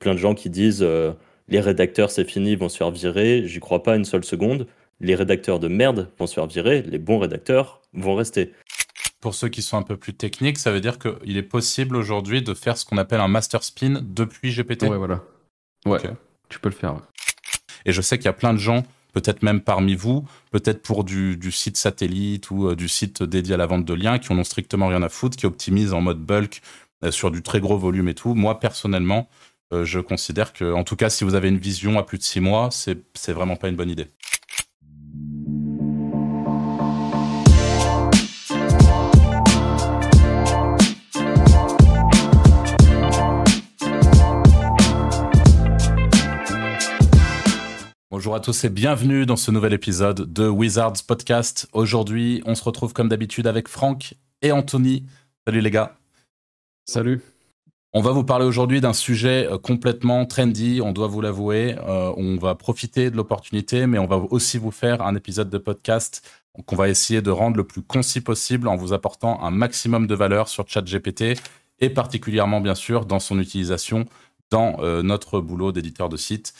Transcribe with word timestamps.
plein 0.00 0.14
de 0.14 0.18
gens 0.18 0.34
qui 0.34 0.50
disent 0.50 0.84
les 1.48 1.60
rédacteurs 1.60 2.10
c'est 2.10 2.24
fini, 2.24 2.52
ils 2.52 2.58
vont 2.58 2.68
se 2.68 2.76
faire 2.76 2.90
virer. 2.90 3.46
J'y 3.46 3.60
crois 3.60 3.82
pas 3.82 3.96
une 3.96 4.04
seule 4.04 4.24
seconde. 4.24 4.66
Les 5.00 5.14
rédacteurs 5.14 5.58
de 5.58 5.68
merde 5.68 6.10
vont 6.18 6.26
se 6.26 6.34
faire 6.34 6.46
virer, 6.46 6.82
les 6.82 6.98
bons 6.98 7.18
rédacteurs 7.18 7.80
vont 7.94 8.14
rester. 8.14 8.52
Pour 9.20 9.34
ceux 9.34 9.48
qui 9.48 9.62
sont 9.62 9.76
un 9.76 9.82
peu 9.82 9.96
plus 9.96 10.14
techniques, 10.14 10.58
ça 10.58 10.70
veut 10.70 10.80
dire 10.80 10.98
qu'il 10.98 11.36
est 11.36 11.42
possible 11.42 11.96
aujourd'hui 11.96 12.42
de 12.42 12.54
faire 12.54 12.76
ce 12.76 12.84
qu'on 12.84 12.98
appelle 12.98 13.20
un 13.20 13.28
master 13.28 13.62
spin 13.62 14.00
depuis 14.02 14.54
GPT. 14.54 14.84
Ouais, 14.84 14.96
voilà. 14.96 15.22
Ouais, 15.86 15.98
tu 16.48 16.58
peux 16.58 16.68
le 16.68 16.74
faire. 16.74 16.96
Et 17.86 17.92
je 17.92 18.00
sais 18.02 18.18
qu'il 18.18 18.26
y 18.26 18.28
a 18.28 18.34
plein 18.34 18.52
de 18.52 18.58
gens, 18.58 18.82
peut-être 19.12 19.42
même 19.42 19.60
parmi 19.60 19.94
vous, 19.94 20.26
peut-être 20.50 20.82
pour 20.82 21.04
du, 21.04 21.38
site 21.50 21.76
satellite 21.76 22.50
ou 22.50 22.68
euh, 22.68 22.76
du 22.76 22.88
site 22.88 23.22
dédié 23.22 23.54
à 23.54 23.56
la 23.56 23.66
vente 23.66 23.84
de 23.84 23.94
liens, 23.94 24.18
qui 24.18 24.32
en 24.32 24.38
ont 24.38 24.44
strictement 24.44 24.88
rien 24.88 25.02
à 25.02 25.08
foutre, 25.08 25.36
qui 25.36 25.46
optimisent 25.46 25.94
en 25.94 26.02
mode 26.02 26.20
bulk 26.20 26.60
euh, 27.04 27.10
sur 27.10 27.30
du 27.30 27.42
très 27.42 27.60
gros 27.60 27.78
volume 27.78 28.08
et 28.08 28.14
tout. 28.14 28.34
Moi, 28.34 28.60
personnellement, 28.60 29.28
euh, 29.72 29.84
je 29.84 30.00
considère 30.00 30.52
que, 30.52 30.72
en 30.72 30.84
tout 30.84 30.96
cas, 30.96 31.10
si 31.10 31.24
vous 31.24 31.34
avez 31.34 31.48
une 31.48 31.58
vision 31.58 31.98
à 31.98 32.02
plus 32.02 32.18
de 32.18 32.22
six 32.22 32.40
mois, 32.40 32.70
c'est 32.70 33.32
vraiment 33.32 33.56
pas 33.56 33.68
une 33.68 33.76
bonne 33.76 33.90
idée. 33.90 34.08
Bonjour 48.10 48.34
à 48.34 48.40
tous 48.40 48.64
et 48.64 48.68
bienvenue 48.68 49.24
dans 49.24 49.36
ce 49.36 49.50
nouvel 49.50 49.72
épisode 49.72 50.30
de 50.30 50.46
Wizards 50.46 51.04
Podcast. 51.06 51.68
Aujourd'hui, 51.72 52.42
on 52.44 52.54
se 52.54 52.62
retrouve 52.62 52.92
comme 52.92 53.08
d'habitude 53.08 53.46
avec 53.46 53.66
Franck 53.66 54.14
et 54.42 54.52
Anthony. 54.52 55.06
Salut 55.46 55.62
les 55.62 55.70
gars. 55.70 55.96
Salut. 56.84 57.22
On 57.92 58.02
va 58.02 58.12
vous 58.12 58.22
parler 58.22 58.46
aujourd'hui 58.46 58.80
d'un 58.80 58.92
sujet 58.92 59.48
euh, 59.50 59.58
complètement 59.58 60.24
trendy, 60.24 60.80
on 60.80 60.92
doit 60.92 61.08
vous 61.08 61.20
l'avouer. 61.20 61.74
Euh, 61.88 62.12
on 62.16 62.36
va 62.36 62.54
profiter 62.54 63.10
de 63.10 63.16
l'opportunité, 63.16 63.88
mais 63.88 63.98
on 63.98 64.06
va 64.06 64.16
aussi 64.16 64.58
vous 64.58 64.70
faire 64.70 65.02
un 65.02 65.16
épisode 65.16 65.50
de 65.50 65.58
podcast 65.58 66.22
qu'on 66.66 66.76
va 66.76 66.88
essayer 66.88 67.20
de 67.20 67.32
rendre 67.32 67.56
le 67.56 67.64
plus 67.64 67.82
concis 67.82 68.20
possible 68.20 68.68
en 68.68 68.76
vous 68.76 68.92
apportant 68.92 69.42
un 69.42 69.50
maximum 69.50 70.06
de 70.06 70.14
valeur 70.14 70.48
sur 70.48 70.68
ChatGPT 70.68 71.36
et 71.80 71.90
particulièrement 71.90 72.60
bien 72.60 72.76
sûr 72.76 73.06
dans 73.06 73.18
son 73.18 73.40
utilisation 73.40 74.06
dans 74.50 74.76
euh, 74.80 75.02
notre 75.02 75.40
boulot 75.40 75.72
d'éditeur 75.72 76.08
de 76.08 76.16
site. 76.16 76.54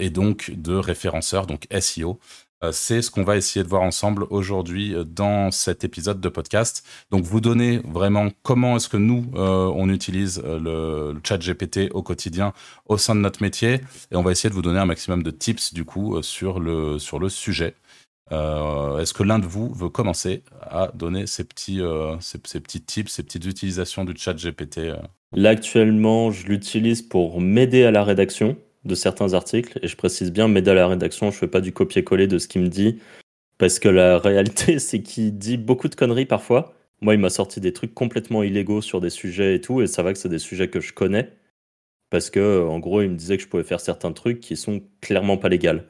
Et 0.00 0.10
donc 0.10 0.50
de 0.50 0.74
référenceurs, 0.74 1.46
donc 1.46 1.68
SEO. 1.70 2.18
Euh, 2.64 2.72
c'est 2.72 3.02
ce 3.02 3.10
qu'on 3.10 3.22
va 3.22 3.36
essayer 3.36 3.62
de 3.62 3.68
voir 3.68 3.82
ensemble 3.82 4.24
aujourd'hui 4.30 4.94
euh, 4.94 5.04
dans 5.04 5.50
cet 5.50 5.84
épisode 5.84 6.20
de 6.20 6.28
podcast. 6.28 6.84
Donc 7.10 7.24
vous 7.24 7.40
donner 7.40 7.80
vraiment 7.84 8.28
comment 8.42 8.76
est-ce 8.76 8.88
que 8.88 8.96
nous 8.96 9.26
on 9.34 9.88
utilise 9.88 10.42
le, 10.44 11.14
chat 11.24 11.38
GPT 11.38 11.90
au 11.92 12.02
quotidien 12.02 12.52
au 12.86 12.96
sein 12.96 13.14
de 13.14 13.20
notre 13.20 13.42
métier 13.42 13.80
et 14.10 14.16
on 14.16 14.22
va 14.22 14.32
essayer 14.32 14.48
de 14.50 14.54
vous 14.54 14.62
donner 14.62 14.78
un 14.78 14.86
maximum 14.86 15.22
de 15.22 15.30
tips 15.30 15.74
du 15.74 15.84
coup 15.84 16.20
sur 16.22 16.60
le 16.60 16.98
sur 16.98 17.18
le 17.18 17.28
sujet. 17.28 17.74
est-ce 18.30 19.12
que 19.12 19.22
l'un 19.22 19.38
de 19.38 19.46
vous 19.46 19.72
veut 19.72 19.88
commencer 19.88 20.42
à 20.62 20.90
donner 20.94 21.26
ces 21.26 21.44
petits, 21.44 21.80
ces, 22.20 22.38
ces, 22.44 22.60
petits 22.60 22.82
tips, 22.82 23.12
ces 23.12 23.22
petites 23.22 23.46
utilisations 23.46 24.04
du 24.04 24.16
chat 24.16 24.34
GPT 24.34 24.92
Là, 25.32 25.50
actuellement, 25.50 26.30
je 26.30 26.46
l'utilise 26.46 27.02
pour 27.02 27.40
m'aider 27.40 27.84
à 27.84 27.90
la 27.90 28.02
rédaction 28.02 28.56
de 28.84 28.94
certains 28.94 29.34
articles, 29.34 29.78
et 29.82 29.88
je 29.88 29.96
précise 29.96 30.32
bien, 30.32 30.48
m'aider 30.48 30.70
à 30.70 30.74
la 30.74 30.88
rédaction, 30.88 31.30
je 31.30 31.38
fais 31.38 31.48
pas 31.48 31.60
du 31.60 31.72
copier-coller 31.72 32.26
de 32.26 32.38
ce 32.38 32.48
qu'il 32.48 32.62
me 32.62 32.68
dit, 32.68 33.00
parce 33.58 33.78
que 33.78 33.88
la 33.88 34.18
réalité, 34.18 34.78
c'est 34.78 35.02
qu'il 35.02 35.38
dit 35.38 35.56
beaucoup 35.56 35.88
de 35.88 35.94
conneries 35.94 36.26
parfois. 36.26 36.74
Moi, 37.00 37.14
il 37.14 37.20
m'a 37.20 37.30
sorti 37.30 37.60
des 37.60 37.72
trucs 37.72 37.94
complètement 37.94 38.42
illégaux 38.42 38.82
sur 38.82 39.00
des 39.00 39.10
sujets 39.10 39.56
et 39.56 39.60
tout, 39.60 39.82
et 39.82 39.86
ça 39.86 40.02
va 40.02 40.12
que 40.12 40.18
c'est 40.18 40.28
des 40.28 40.38
sujets 40.38 40.68
que 40.68 40.80
je 40.80 40.92
connais, 40.92 41.30
parce 42.10 42.30
que, 42.30 42.62
en 42.66 42.78
gros, 42.78 43.02
il 43.02 43.10
me 43.10 43.16
disait 43.16 43.36
que 43.36 43.42
je 43.42 43.48
pouvais 43.48 43.64
faire 43.64 43.80
certains 43.80 44.12
trucs 44.12 44.40
qui 44.40 44.56
sont 44.56 44.82
clairement 45.00 45.36
pas 45.36 45.48
légaux. 45.48 45.80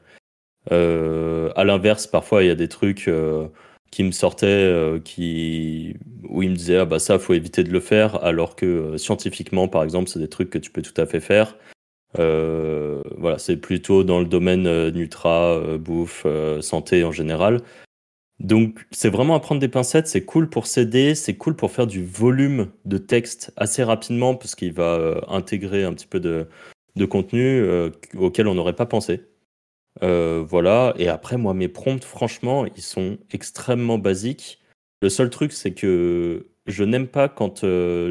Euh, 0.71 1.51
à 1.55 1.63
l'inverse, 1.63 2.07
parfois, 2.07 2.43
il 2.43 2.47
y 2.47 2.51
a 2.51 2.55
des 2.55 2.67
trucs 2.67 3.07
euh, 3.07 3.47
qui 3.91 4.03
me 4.03 4.11
sortaient, 4.11 4.47
euh, 4.47 4.99
qui... 4.99 5.95
où 6.27 6.43
il 6.43 6.51
me 6.51 6.55
disait, 6.55 6.77
ah 6.77 6.85
bah 6.85 6.99
ça, 6.99 7.17
faut 7.19 7.33
éviter 7.33 7.63
de 7.63 7.71
le 7.71 7.79
faire, 7.79 8.23
alors 8.23 8.55
que 8.55 8.97
scientifiquement, 8.97 9.67
par 9.67 9.83
exemple, 9.83 10.09
c'est 10.09 10.19
des 10.19 10.29
trucs 10.29 10.49
que 10.49 10.57
tu 10.57 10.71
peux 10.71 10.81
tout 10.81 10.99
à 11.01 11.05
fait 11.05 11.19
faire. 11.21 11.55
Euh, 12.17 13.01
voilà, 13.17 13.37
c'est 13.37 13.57
plutôt 13.57 14.03
dans 14.03 14.19
le 14.19 14.25
domaine 14.25 14.65
euh, 14.65 14.91
nutra, 14.91 15.53
euh, 15.57 15.77
bouffe, 15.77 16.25
santé 16.61 17.03
en 17.03 17.11
général. 17.11 17.61
Donc 18.39 18.87
c'est 18.91 19.09
vraiment 19.09 19.35
à 19.35 19.41
prendre 19.41 19.59
des 19.59 19.67
pincettes, 19.67 20.07
c'est 20.07 20.23
cool 20.23 20.49
pour 20.49 20.65
s'aider, 20.65 21.13
c'est 21.13 21.35
cool 21.35 21.55
pour 21.55 21.71
faire 21.71 21.87
du 21.87 22.05
volume 22.05 22.71
de 22.85 22.97
texte 22.97 23.51
assez 23.57 23.83
rapidement 23.83 24.33
parce 24.33 24.55
qu'il 24.55 24.71
va 24.71 25.25
intégrer 25.27 25.83
un 25.83 25.93
petit 25.93 26.07
peu 26.07 26.21
de, 26.21 26.47
de 26.95 27.05
contenu 27.05 27.61
auquel 28.17 28.47
on 28.47 28.55
n'aurait 28.55 28.77
pas 28.77 28.85
pensé. 28.85 29.25
voilà, 30.01 30.93
et 30.97 31.09
après 31.09 31.35
moi 31.35 31.53
mes 31.53 31.67
prompts 31.67 32.05
franchement 32.05 32.65
ils 32.77 32.81
sont 32.81 33.17
extrêmement 33.31 33.97
basiques. 33.97 34.61
Le 35.01 35.09
seul 35.09 35.29
truc 35.29 35.51
c'est 35.51 35.73
que 35.73 36.47
je 36.65 36.85
n'aime 36.85 37.07
pas 37.07 37.27
quand 37.27 37.65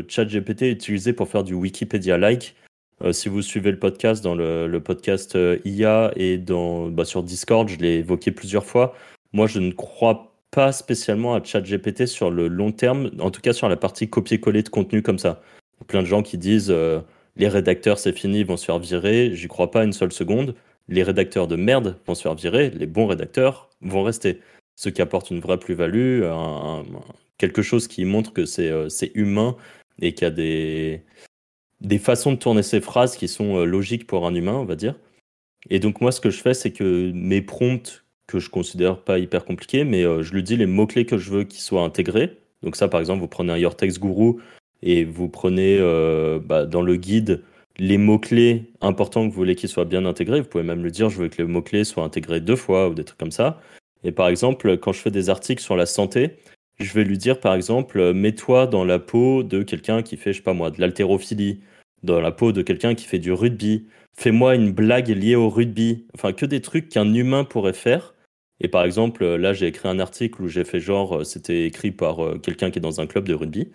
ChatGPT 0.09 0.63
est 0.65 0.73
utilisé 0.73 1.15
pour 1.15 1.29
faire 1.29 1.43
du 1.43 1.55
Wikipédia-like 1.55 2.55
euh, 3.03 3.13
si 3.13 3.29
vous 3.29 3.43
suivez 3.43 3.71
le 3.71 3.79
podcast, 3.79 4.25
dans 4.25 4.35
le, 4.35 4.81
podcast 4.81 5.37
euh, 5.37 5.59
IA 5.65 6.11
et 6.17 6.39
dans, 6.39 6.89
bah, 6.89 7.05
sur 7.05 7.23
Discord, 7.23 7.69
je 7.69 7.77
l'ai 7.77 7.97
évoqué 7.97 8.33
plusieurs 8.33 8.65
fois. 8.65 8.95
Moi, 9.33 9.47
je 9.47 9.61
ne 9.61 9.71
crois 9.71 10.35
pas 10.51 10.73
spécialement 10.73 11.35
à 11.35 11.43
ChatGPT 11.43 12.07
sur 12.07 12.31
le 12.31 12.49
long 12.49 12.73
terme, 12.73 13.11
en 13.21 13.31
tout 13.31 13.41
cas 13.41 13.53
sur 13.53 13.69
la 13.69 13.77
partie 13.77 14.09
copier-coller 14.09 14.63
de 14.63 14.69
contenu 14.69 15.03
comme 15.03 15.19
ça. 15.19 15.43
Plein 15.87 16.03
de 16.03 16.07
gens 16.07 16.23
qui 16.23 16.39
disent 16.39 16.71
euh, 16.71 17.01
les 17.37 17.49
rédacteurs, 17.49 17.99
c'est 17.99 18.13
fini, 18.13 18.41
ils 18.41 18.47
vont 18.47 18.57
se 18.57 18.65
faire 18.65 18.79
virer. 18.79 19.31
J'y 19.35 19.47
crois 19.47 19.71
pas 19.71 19.85
une 19.85 19.93
seule 19.93 20.13
seconde. 20.13 20.55
Les 20.89 21.03
rédacteurs 21.03 21.47
de 21.47 21.57
merde 21.57 21.99
vont 22.07 22.15
se 22.15 22.23
faire 22.23 22.35
virer. 22.35 22.71
Les 22.71 22.87
bons 22.87 23.07
rédacteurs 23.07 23.69
vont 23.83 24.03
rester. 24.03 24.41
Ce 24.75 24.89
qui 24.89 25.03
apporte 25.03 25.31
une 25.31 25.41
vraie 25.41 25.59
plus-value, 25.59 26.23
quelque 27.37 27.63
chose 27.63 27.89
qui 27.89 28.05
montre 28.05 28.33
que 28.33 28.45
c'est 28.47 29.11
humain 29.15 29.57
et 30.01 30.15
qu'il 30.15 30.23
y 30.23 30.27
a 30.27 30.31
des, 30.31 31.03
des 31.81 31.99
façons 31.99 32.33
de 32.33 32.37
tourner 32.37 32.63
ces 32.63 32.81
phrases 32.81 33.17
qui 33.17 33.29
sont 33.29 33.59
euh, 33.59 33.65
logiques 33.65 34.07
pour 34.07 34.27
un 34.27 34.35
humain, 34.35 34.55
on 34.55 34.65
va 34.65 34.77
dire. 34.77 34.95
Et 35.71 35.79
donc 35.79 36.01
moi, 36.01 36.13
ce 36.13 36.21
que 36.21 36.31
je 36.31 36.41
fais, 36.41 36.55
c'est 36.55 36.73
que 36.73 37.11
mes 37.13 37.43
prompts, 37.43 38.05
que 38.27 38.39
je 38.39 38.51
considère 38.51 39.03
pas 39.03 39.19
hyper 39.19 39.45
compliqués, 39.45 39.85
mais 39.85 40.05
euh, 40.05 40.23
je 40.23 40.35
lui 40.35 40.43
dis 40.43 40.57
les 40.57 40.67
mots-clés 40.67 41.07
que 41.07 41.19
je 41.19 41.31
veux 41.31 41.45
qu'ils 41.45 41.61
soient 41.61 41.83
intégrés. 41.83 42.39
Donc 42.63 42.77
ça, 42.77 42.89
par 42.89 43.01
exemple, 43.01 43.21
vous 43.21 43.29
prenez 43.29 43.53
un 43.53 43.59
Your 43.59 43.77
Guru 43.77 44.35
et 44.83 45.05
vous 45.05 45.29
prenez 45.29 45.79
euh, 45.79 46.39
bah, 46.39 46.67
dans 46.67 46.83
le 46.83 46.97
guide 46.97 47.43
les 47.79 47.99
mots-clés 47.99 48.73
importants 48.81 49.25
que 49.25 49.31
vous 49.31 49.37
voulez 49.37 49.55
qu'ils 49.55 49.69
soient 49.69 49.85
bien 49.85 50.05
intégrés. 50.05 50.41
Vous 50.41 50.49
pouvez 50.49 50.65
même 50.65 50.83
le 50.83 50.91
dire, 50.91 51.11
je 51.11 51.19
veux 51.19 51.29
que 51.29 51.41
les 51.41 51.49
mots-clés 51.49 51.85
soient 51.85 52.05
intégrés 52.05 52.41
deux 52.41 52.57
fois 52.57 52.89
ou 52.89 52.95
des 52.95 53.05
trucs 53.05 53.19
comme 53.19 53.31
ça. 53.31 53.61
Et 54.05 54.13
par 54.13 54.29
exemple, 54.29 54.79
quand 54.79 54.93
je 54.93 55.01
fais 55.01 55.11
des 55.11 55.31
articles 55.31 55.63
sur 55.63 55.77
la 55.77 55.87
santé, 55.87 56.37
je 56.81 56.93
vais 56.93 57.05
lui 57.05 57.19
dire 57.19 57.41
par 57.41 57.55
exemple, 57.55 57.99
euh, 57.99 58.13
mets-toi 58.15 58.67
dans 58.67 58.85
la 58.85 58.99
peau 58.99 59.43
de 59.43 59.63
quelqu'un 59.63 60.03
qui 60.03 60.17
fait, 60.17 60.33
je 60.33 60.39
sais 60.39 60.43
pas 60.43 60.53
moi, 60.53 60.71
de 60.71 60.81
l'haltérophilie, 60.81 61.61
dans 62.03 62.21
la 62.21 62.31
peau 62.33 62.53
de 62.53 62.63
quelqu'un 62.63 62.95
qui 62.95 63.07
fait 63.07 63.19
du 63.19 63.33
rugby. 63.33 63.87
Fais-moi 64.17 64.55
une 64.55 64.73
blague 64.73 65.09
liée 65.09 65.37
au 65.37 65.49
rugby. 65.49 66.07
Enfin, 66.15 66.33
que 66.33 66.47
des 66.47 66.61
trucs 66.61 66.89
qu'un 66.89 67.13
humain 67.15 67.45
pourrait 67.45 67.73
faire. 67.73 68.15
Et 68.61 68.69
par 68.69 68.85
exemple, 68.85 69.25
euh, 69.25 69.39
là, 69.39 69.53
j'ai 69.53 69.67
écrit 69.67 69.89
un 69.89 69.99
article 69.99 70.43
où 70.43 70.49
j'ai 70.49 70.65
fait 70.65 70.81
genre, 70.81 71.19
euh, 71.19 71.25
c'était 71.25 71.65
écrit 71.65 71.93
par 71.93 72.19
quelqu'un 72.43 72.71
qui 72.71 72.79
est 72.79 72.83
dans 72.83 73.01
un 73.01 73.07
club 73.07 73.29
de 73.29 73.35
rugby 73.35 73.71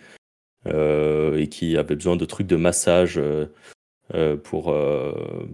et 0.66 1.48
qui 1.50 1.76
avait 1.76 1.96
besoin 1.96 2.16
de 2.16 2.24
trucs 2.24 2.48
de 2.48 2.56
massage 2.56 3.20
pour, 4.44 4.74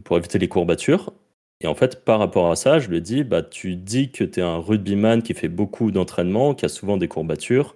pour 0.03 0.17
éviter 0.17 0.37
les 0.37 0.47
courbatures. 0.47 1.11
Et 1.61 1.67
en 1.67 1.75
fait, 1.75 2.05
par 2.05 2.19
rapport 2.19 2.49
à 2.51 2.55
ça, 2.55 2.79
je 2.79 2.89
lui 2.89 2.97
ai 2.97 3.01
dit, 3.01 3.23
bah, 3.23 3.43
tu 3.43 3.75
dis 3.75 4.11
que 4.11 4.23
tu 4.23 4.39
es 4.39 4.43
un 4.43 4.57
rugbyman 4.57 5.21
qui 5.21 5.33
fait 5.33 5.49
beaucoup 5.49 5.91
d'entraînement, 5.91 6.53
qui 6.53 6.65
a 6.65 6.69
souvent 6.69 6.95
des 6.95 7.09
courbatures. 7.09 7.75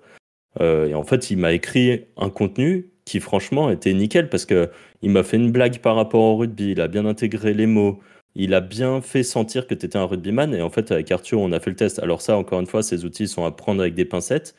Euh, 0.61 0.87
et 0.87 0.93
en 0.93 1.03
fait, 1.03 1.31
il 1.31 1.37
m'a 1.37 1.51
écrit 1.51 2.05
un 2.17 2.29
contenu 2.29 2.91
qui, 3.05 3.19
franchement, 3.19 3.69
était 3.69 3.93
nickel 3.93 4.29
parce 4.29 4.45
que 4.45 4.69
il 5.01 5.11
m'a 5.11 5.23
fait 5.23 5.37
une 5.37 5.51
blague 5.51 5.79
par 5.79 5.95
rapport 5.97 6.21
au 6.21 6.37
rugby. 6.37 6.71
Il 6.71 6.81
a 6.81 6.87
bien 6.87 7.05
intégré 7.05 7.53
les 7.53 7.65
mots. 7.65 7.99
Il 8.35 8.53
a 8.53 8.61
bien 8.61 9.01
fait 9.01 9.23
sentir 9.23 9.67
que 9.67 9.75
tu 9.75 9.85
étais 9.85 9.97
un 9.97 10.05
rugbyman. 10.05 10.53
Et 10.53 10.61
en 10.61 10.69
fait, 10.69 10.91
avec 10.91 11.11
Arthur, 11.11 11.39
on 11.41 11.51
a 11.51 11.59
fait 11.59 11.71
le 11.71 11.75
test. 11.75 11.99
Alors, 11.99 12.21
ça, 12.21 12.37
encore 12.37 12.61
une 12.61 12.67
fois, 12.67 12.83
ces 12.83 13.03
outils 13.03 13.27
sont 13.27 13.43
à 13.43 13.51
prendre 13.51 13.81
avec 13.81 13.95
des 13.95 14.05
pincettes. 14.05 14.55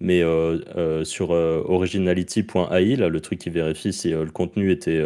Mais 0.00 0.22
euh, 0.22 0.58
euh, 0.76 1.04
sur 1.04 1.30
originality.ai, 1.30 2.96
là, 2.96 3.08
le 3.08 3.20
truc 3.20 3.38
qui 3.38 3.50
vérifie 3.50 3.92
si 3.92 4.10
le 4.10 4.30
contenu 4.30 4.72
était 4.72 5.00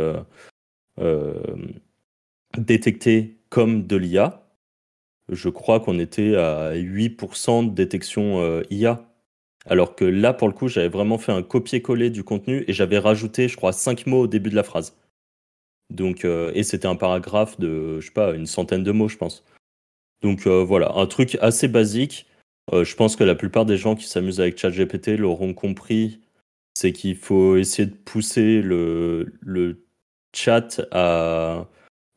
détecté 2.57 3.38
comme 3.51 3.87
de 3.87 3.97
l'IA, 3.97 4.49
je 5.29 5.49
crois 5.49 5.81
qu'on 5.81 5.99
était 5.99 6.37
à 6.37 6.75
8% 6.75 7.69
de 7.69 7.75
détection 7.75 8.41
euh, 8.41 8.63
IA. 8.71 9.05
Alors 9.67 9.95
que 9.95 10.05
là, 10.05 10.33
pour 10.33 10.49
le 10.49 10.55
coup, 10.55 10.69
j'avais 10.69 10.89
vraiment 10.89 11.19
fait 11.19 11.33
un 11.33 11.43
copier-coller 11.43 12.11
du 12.11 12.25
contenu 12.25 12.65
et 12.67 12.73
j'avais 12.73 12.99
rajouté, 12.99 13.49
je 13.49 13.57
crois, 13.57 13.73
5 13.73 14.07
mots 14.07 14.23
au 14.23 14.27
début 14.27 14.51
de 14.51 14.57
la 14.57 14.63
phrase. 14.63 14.97
Donc, 15.91 16.25
euh, 16.25 16.53
et 16.55 16.63
c'était 16.63 16.87
un 16.89 16.97
paragraphe 16.97 17.59
de, 17.61 18.01
je 18.01 18.07
sais 18.07 18.13
pas, 18.13 18.35
une 18.35 18.47
centaine 18.47 18.85
de 18.85 18.93
mots, 18.93 19.09
je 19.09 19.17
pense. 19.17 19.45
Donc 20.23 20.47
euh, 20.47 20.65
voilà, 20.65 20.93
un 20.97 21.07
truc 21.07 21.37
assez 21.41 21.69
basique. 21.69 22.27
je 22.73 22.95
pense 22.97 23.17
que 23.17 23.25
la 23.25 23.35
plupart 23.35 23.67
des 23.67 23.77
gens 23.77 23.95
qui 23.97 24.07
s'amusent 24.07 24.41
avec 24.41 24.59
ChatGPT 24.59 25.19
l'auront 25.19 25.55
compris. 25.55 26.21
C'est 26.75 26.93
qu'il 26.93 27.17
faut 27.17 27.57
essayer 27.57 27.87
de 27.87 27.95
pousser 27.95 28.63
le, 28.63 29.35
le 29.41 29.85
chat 30.35 30.81
à, 30.93 31.69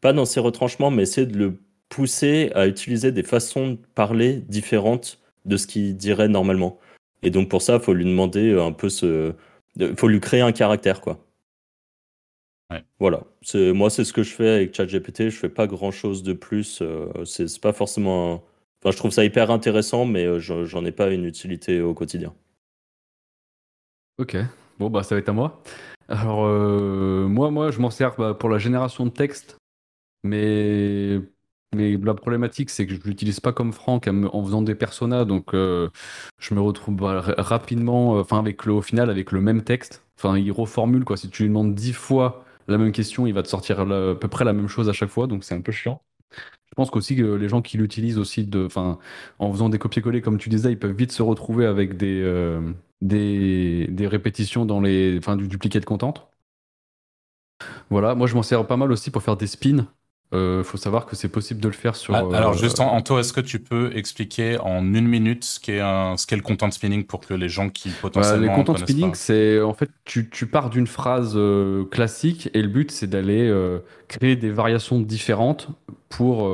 pas 0.01 0.13
dans 0.13 0.25
ses 0.25 0.39
retranchements, 0.39 0.91
mais 0.91 1.03
essayer 1.03 1.27
de 1.27 1.37
le 1.37 1.59
pousser 1.89 2.51
à 2.55 2.67
utiliser 2.67 3.11
des 3.11 3.23
façons 3.23 3.71
de 3.71 3.77
parler 3.95 4.41
différentes 4.49 5.19
de 5.45 5.57
ce 5.57 5.67
qu'il 5.67 5.95
dirait 5.97 6.27
normalement. 6.27 6.79
Et 7.23 7.29
donc 7.29 7.49
pour 7.49 7.61
ça, 7.61 7.75
il 7.75 7.81
faut 7.81 7.93
lui 7.93 8.05
demander 8.05 8.53
un 8.59 8.71
peu 8.71 8.89
ce... 8.89 9.33
Il 9.77 9.95
faut 9.95 10.07
lui 10.07 10.19
créer 10.19 10.41
un 10.41 10.51
caractère, 10.51 11.01
quoi. 11.01 11.23
Voilà. 12.99 13.23
C'est, 13.41 13.73
moi, 13.73 13.89
c'est 13.89 14.05
ce 14.05 14.13
que 14.13 14.23
je 14.23 14.33
fais 14.33 14.49
avec 14.49 14.73
ChatGPT. 14.73 15.29
Je 15.29 15.37
fais 15.37 15.49
pas 15.49 15.67
grand-chose 15.67 16.23
de 16.23 16.33
plus. 16.33 16.81
c'est, 17.25 17.47
c'est 17.47 17.61
pas 17.61 17.73
forcément... 17.73 18.43
Enfin, 18.81 18.91
je 18.91 18.97
trouve 18.97 19.11
ça 19.11 19.23
hyper 19.23 19.51
intéressant, 19.51 20.05
mais 20.05 20.39
j'en 20.39 20.85
ai 20.85 20.91
pas 20.91 21.09
une 21.11 21.25
utilité 21.25 21.81
au 21.81 21.93
quotidien. 21.93 22.33
Ok. 24.17 24.37
Bon, 24.79 24.89
bah 24.89 25.03
ça 25.03 25.15
va 25.15 25.19
être 25.19 25.29
à 25.29 25.33
moi. 25.33 25.61
Alors, 26.07 26.45
euh, 26.45 27.27
moi, 27.27 27.51
moi, 27.51 27.71
je 27.71 27.79
m'en 27.79 27.89
sers 27.89 28.15
bah, 28.17 28.33
pour 28.33 28.49
la 28.49 28.57
génération 28.57 29.05
de 29.05 29.11
texte, 29.11 29.57
mais, 30.23 31.19
mais 31.75 31.97
la 31.97 32.13
problématique, 32.13 32.69
c'est 32.69 32.85
que 32.87 32.93
je 32.95 33.01
l'utilise 33.01 33.39
pas 33.39 33.53
comme 33.53 33.73
Franck 33.73 34.07
en 34.07 34.43
faisant 34.43 34.61
des 34.61 34.75
personas, 34.75 35.25
donc 35.25 35.53
euh, 35.53 35.89
je 36.39 36.53
me 36.53 36.61
retrouve 36.61 36.95
bah, 36.95 37.21
rapidement, 37.37 38.17
euh, 38.17 38.21
enfin, 38.21 38.39
avec 38.39 38.65
le, 38.65 38.73
au 38.73 38.81
final, 38.81 39.09
avec 39.09 39.31
le 39.31 39.41
même 39.41 39.63
texte. 39.63 40.03
Enfin, 40.17 40.37
il 40.37 40.51
reformule, 40.51 41.03
quoi. 41.05 41.17
Si 41.17 41.29
tu 41.29 41.43
lui 41.43 41.49
demandes 41.49 41.73
dix 41.75 41.93
fois 41.93 42.45
la 42.67 42.77
même 42.77 42.91
question, 42.91 43.25
il 43.27 43.33
va 43.33 43.43
te 43.43 43.47
sortir 43.47 43.79
à 43.81 43.85
peu 44.15 44.27
près 44.27 44.45
la 44.45 44.53
même 44.53 44.67
chose 44.67 44.87
à 44.89 44.93
chaque 44.93 45.09
fois, 45.09 45.27
donc 45.27 45.43
c'est 45.43 45.55
un 45.55 45.61
peu 45.61 45.71
chiant. 45.71 46.01
Je 46.69 46.75
pense 46.75 46.89
qu'aussi 46.91 47.15
que 47.15 47.23
les 47.23 47.49
gens 47.49 47.61
qui 47.61 47.77
l'utilisent 47.77 48.17
aussi 48.19 48.45
de, 48.45 48.67
en 49.39 49.51
faisant 49.51 49.69
des 49.69 49.79
copier-coller, 49.79 50.21
comme 50.21 50.37
tu 50.37 50.49
disais, 50.49 50.71
ils 50.71 50.79
peuvent 50.79 50.95
vite 50.95 51.11
se 51.11 51.23
retrouver 51.23 51.65
avec 51.65 51.97
des, 51.97 52.23
des, 53.01 53.87
des 53.89 54.07
répétitions 54.07 54.65
dans 54.65 54.81
les, 54.81 55.17
enfin, 55.17 55.35
du 55.35 55.47
de 55.47 55.85
content. 55.85 56.13
Voilà, 57.89 58.15
moi 58.15 58.27
je 58.27 58.35
m'en 58.35 58.43
sers 58.43 58.65
pas 58.67 58.77
mal 58.77 58.91
aussi 58.91 59.11
pour 59.11 59.21
faire 59.23 59.37
des 59.37 59.47
spins. 59.47 59.87
Il 60.33 60.37
euh, 60.37 60.63
faut 60.63 60.77
savoir 60.77 61.07
que 61.07 61.17
c'est 61.17 61.27
possible 61.27 61.59
de 61.59 61.67
le 61.67 61.73
faire 61.73 61.93
sur. 61.93 62.15
Ah, 62.15 62.19
alors, 62.33 62.53
juste, 62.53 62.79
euh, 62.79 62.83
Anto, 62.83 63.19
est-ce 63.19 63.33
que 63.33 63.41
tu 63.41 63.59
peux 63.59 63.91
expliquer 63.93 64.57
en 64.59 64.81
une 64.93 65.07
minute 65.07 65.43
ce 65.43 65.59
qu'est 65.59 65.81
un, 65.81 66.15
ce 66.15 66.25
qu'est 66.25 66.37
le 66.37 66.41
content 66.41 66.71
spinning 66.71 67.03
pour 67.03 67.19
que 67.19 67.33
les 67.33 67.49
gens 67.49 67.67
qui 67.67 67.89
potentiellement. 67.89 68.47
Bah, 68.47 68.47
les 68.47 68.55
content 68.55 68.77
spinning, 68.77 69.13
c'est 69.13 69.59
en 69.59 69.73
fait, 69.73 69.89
tu, 70.05 70.29
tu 70.29 70.47
pars 70.47 70.69
d'une 70.69 70.87
phrase 70.87 71.33
euh, 71.35 71.83
classique 71.83 72.49
et 72.53 72.61
le 72.61 72.69
but, 72.69 72.91
c'est 72.91 73.07
d'aller 73.07 73.51
créer 74.11 74.35
des 74.35 74.51
variations 74.51 74.99
différentes 74.99 75.69
pour 76.09 76.47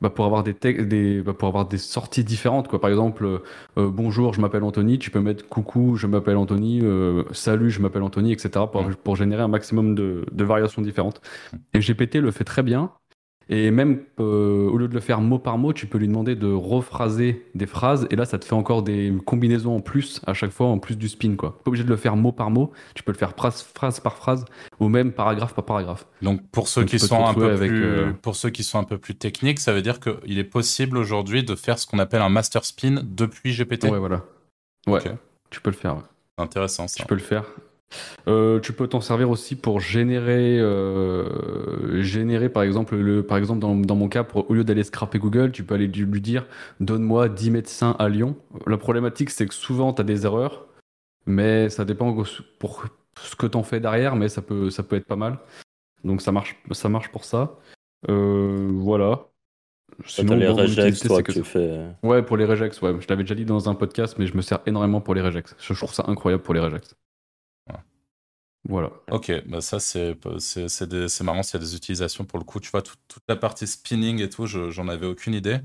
bah, 0.00 0.10
pour 0.10 0.24
avoir 0.24 0.44
des, 0.44 0.54
des 0.54 1.22
bah, 1.22 1.34
pour 1.36 1.48
avoir 1.48 1.66
des 1.66 1.78
sorties 1.78 2.22
différentes 2.22 2.68
quoi. 2.68 2.80
Par 2.80 2.88
exemple 2.88 3.24
euh, 3.24 3.38
euh, 3.78 3.90
bonjour 3.90 4.32
je 4.32 4.40
m'appelle 4.40 4.62
Anthony 4.62 4.98
tu 4.98 5.10
peux 5.10 5.20
mettre 5.20 5.48
coucou 5.48 5.96
je 5.96 6.06
m'appelle 6.06 6.36
Anthony 6.36 6.80
euh, 6.82 7.24
salut 7.32 7.70
je 7.70 7.80
m'appelle 7.80 8.02
Anthony 8.02 8.32
etc 8.32 8.64
pour, 8.70 8.88
pour 9.02 9.16
générer 9.16 9.42
un 9.42 9.48
maximum 9.48 9.96
de, 9.96 10.24
de 10.30 10.44
variations 10.44 10.82
différentes. 10.82 11.20
Et 11.74 11.80
GPT 11.80 12.16
le 12.16 12.30
fait 12.30 12.44
très 12.44 12.62
bien 12.62 12.92
et 13.50 13.70
même 13.70 14.00
euh, 14.20 14.68
au 14.68 14.76
lieu 14.76 14.88
de 14.88 14.94
le 14.94 15.00
faire 15.00 15.20
mot 15.20 15.38
par 15.38 15.56
mot, 15.56 15.72
tu 15.72 15.86
peux 15.86 15.96
lui 15.96 16.06
demander 16.06 16.34
de 16.34 16.52
rephraser 16.52 17.46
des 17.54 17.66
phrases. 17.66 18.06
Et 18.10 18.16
là, 18.16 18.26
ça 18.26 18.38
te 18.38 18.44
fait 18.44 18.54
encore 18.54 18.82
des 18.82 19.12
combinaisons 19.24 19.76
en 19.76 19.80
plus 19.80 20.20
à 20.26 20.34
chaque 20.34 20.50
fois, 20.50 20.66
en 20.66 20.78
plus 20.78 20.96
du 20.96 21.08
spin. 21.08 21.34
Quoi. 21.34 21.58
Pas 21.64 21.68
obligé 21.68 21.84
de 21.84 21.88
le 21.88 21.96
faire 21.96 22.16
mot 22.16 22.30
par 22.30 22.50
mot. 22.50 22.72
Tu 22.94 23.02
peux 23.02 23.12
le 23.12 23.16
faire 23.16 23.32
phrase, 23.34 23.62
phrase 23.62 24.00
par 24.00 24.16
phrase 24.16 24.44
ou 24.80 24.88
même 24.88 25.12
paragraphe 25.12 25.54
par 25.54 25.64
paragraphe. 25.64 26.06
Donc 26.20 26.46
pour 26.50 26.68
ceux 26.68 26.84
qui 26.84 26.98
sont 26.98 27.24
un 27.24 27.32
peu 27.32 27.56
plus, 27.56 27.84
euh, 27.84 28.12
pour 28.20 28.36
ceux 28.36 28.50
qui 28.50 28.62
sont 28.62 28.78
un 28.78 28.84
peu 28.84 28.98
plus 28.98 29.14
techniques, 29.14 29.60
ça 29.60 29.72
veut 29.72 29.82
dire 29.82 29.98
qu'il 29.98 30.38
est 30.38 30.44
possible 30.44 30.98
aujourd'hui 30.98 31.42
de 31.42 31.54
faire 31.54 31.78
ce 31.78 31.86
qu'on 31.86 31.98
appelle 31.98 32.22
un 32.22 32.28
master 32.28 32.64
spin 32.66 33.00
depuis 33.02 33.56
GPT. 33.56 33.84
Ouais, 33.84 33.98
voilà. 33.98 34.24
Ouais. 34.86 35.00
Tu 35.50 35.62
peux 35.62 35.70
le 35.70 35.76
faire. 35.76 35.96
Intéressant 36.36 36.86
ça. 36.86 36.96
Tu 36.98 37.06
peux 37.06 37.14
le 37.14 37.20
faire. 37.20 37.44
Euh, 38.26 38.60
tu 38.60 38.72
peux 38.72 38.86
t'en 38.86 39.00
servir 39.00 39.30
aussi 39.30 39.56
pour 39.56 39.80
générer, 39.80 40.58
euh, 40.58 42.02
générer 42.02 42.48
par 42.48 42.62
exemple, 42.62 42.96
le, 42.96 43.22
par 43.22 43.38
exemple 43.38 43.60
dans, 43.60 43.74
dans 43.74 43.96
mon 43.96 44.08
cas, 44.08 44.24
pour, 44.24 44.50
au 44.50 44.54
lieu 44.54 44.64
d'aller 44.64 44.84
scraper 44.84 45.18
Google, 45.18 45.52
tu 45.52 45.64
peux 45.64 45.74
aller 45.74 45.86
lui 45.86 46.20
dire 46.20 46.46
donne-moi 46.80 47.28
10 47.28 47.50
médecins 47.50 47.96
à 47.98 48.08
Lyon. 48.08 48.36
La 48.66 48.76
problématique, 48.76 49.30
c'est 49.30 49.46
que 49.46 49.54
souvent 49.54 49.92
tu 49.92 50.02
as 50.02 50.04
des 50.04 50.26
erreurs, 50.26 50.66
mais 51.26 51.68
ça 51.70 51.84
dépend 51.84 52.14
pour 52.58 52.84
ce 53.22 53.36
que 53.36 53.46
tu 53.46 53.56
en 53.56 53.62
fais 53.62 53.80
derrière, 53.80 54.16
mais 54.16 54.28
ça 54.28 54.42
peut, 54.42 54.70
ça 54.70 54.82
peut 54.82 54.96
être 54.96 55.06
pas 55.06 55.16
mal. 55.16 55.38
Donc 56.04 56.22
ça 56.22 56.32
marche, 56.32 56.56
ça 56.72 56.88
marche 56.88 57.10
pour 57.10 57.24
ça. 57.24 57.58
Euh, 58.08 58.68
voilà. 58.72 59.26
Sinon, 60.04 60.36
les 60.36 60.48
regex, 60.48 61.00
toi, 61.00 61.22
que, 61.22 61.32
tu 61.32 61.42
fais. 61.42 61.86
Ouais, 62.02 62.22
pour 62.22 62.36
les 62.36 62.44
regex, 62.44 62.80
ouais. 62.82 62.94
Je 63.00 63.06
l'avais 63.08 63.24
déjà 63.24 63.34
dit 63.34 63.44
dans 63.44 63.68
un 63.68 63.74
podcast, 63.74 64.16
mais 64.18 64.26
je 64.26 64.36
me 64.36 64.42
sers 64.42 64.60
énormément 64.66 65.00
pour 65.00 65.14
les 65.14 65.22
regex. 65.22 65.56
Je 65.58 65.72
trouve 65.74 65.92
ça 65.92 66.04
incroyable 66.06 66.42
pour 66.42 66.54
les 66.54 66.60
regex. 66.60 66.94
Voilà. 68.68 68.90
Ok, 69.10 69.32
bah 69.46 69.62
ça 69.62 69.80
c'est 69.80 70.14
marrant 71.22 71.42
s'il 71.42 71.58
y 71.58 71.62
a 71.62 71.66
des 71.66 71.74
utilisations 71.74 72.24
pour 72.24 72.38
le 72.38 72.44
coup. 72.44 72.60
Tu 72.60 72.70
vois, 72.70 72.82
toute 72.82 73.22
la 73.26 73.36
partie 73.36 73.66
spinning 73.66 74.20
et 74.20 74.28
tout, 74.28 74.46
j'en 74.46 74.88
avais 74.88 75.06
aucune 75.06 75.34
idée. 75.34 75.60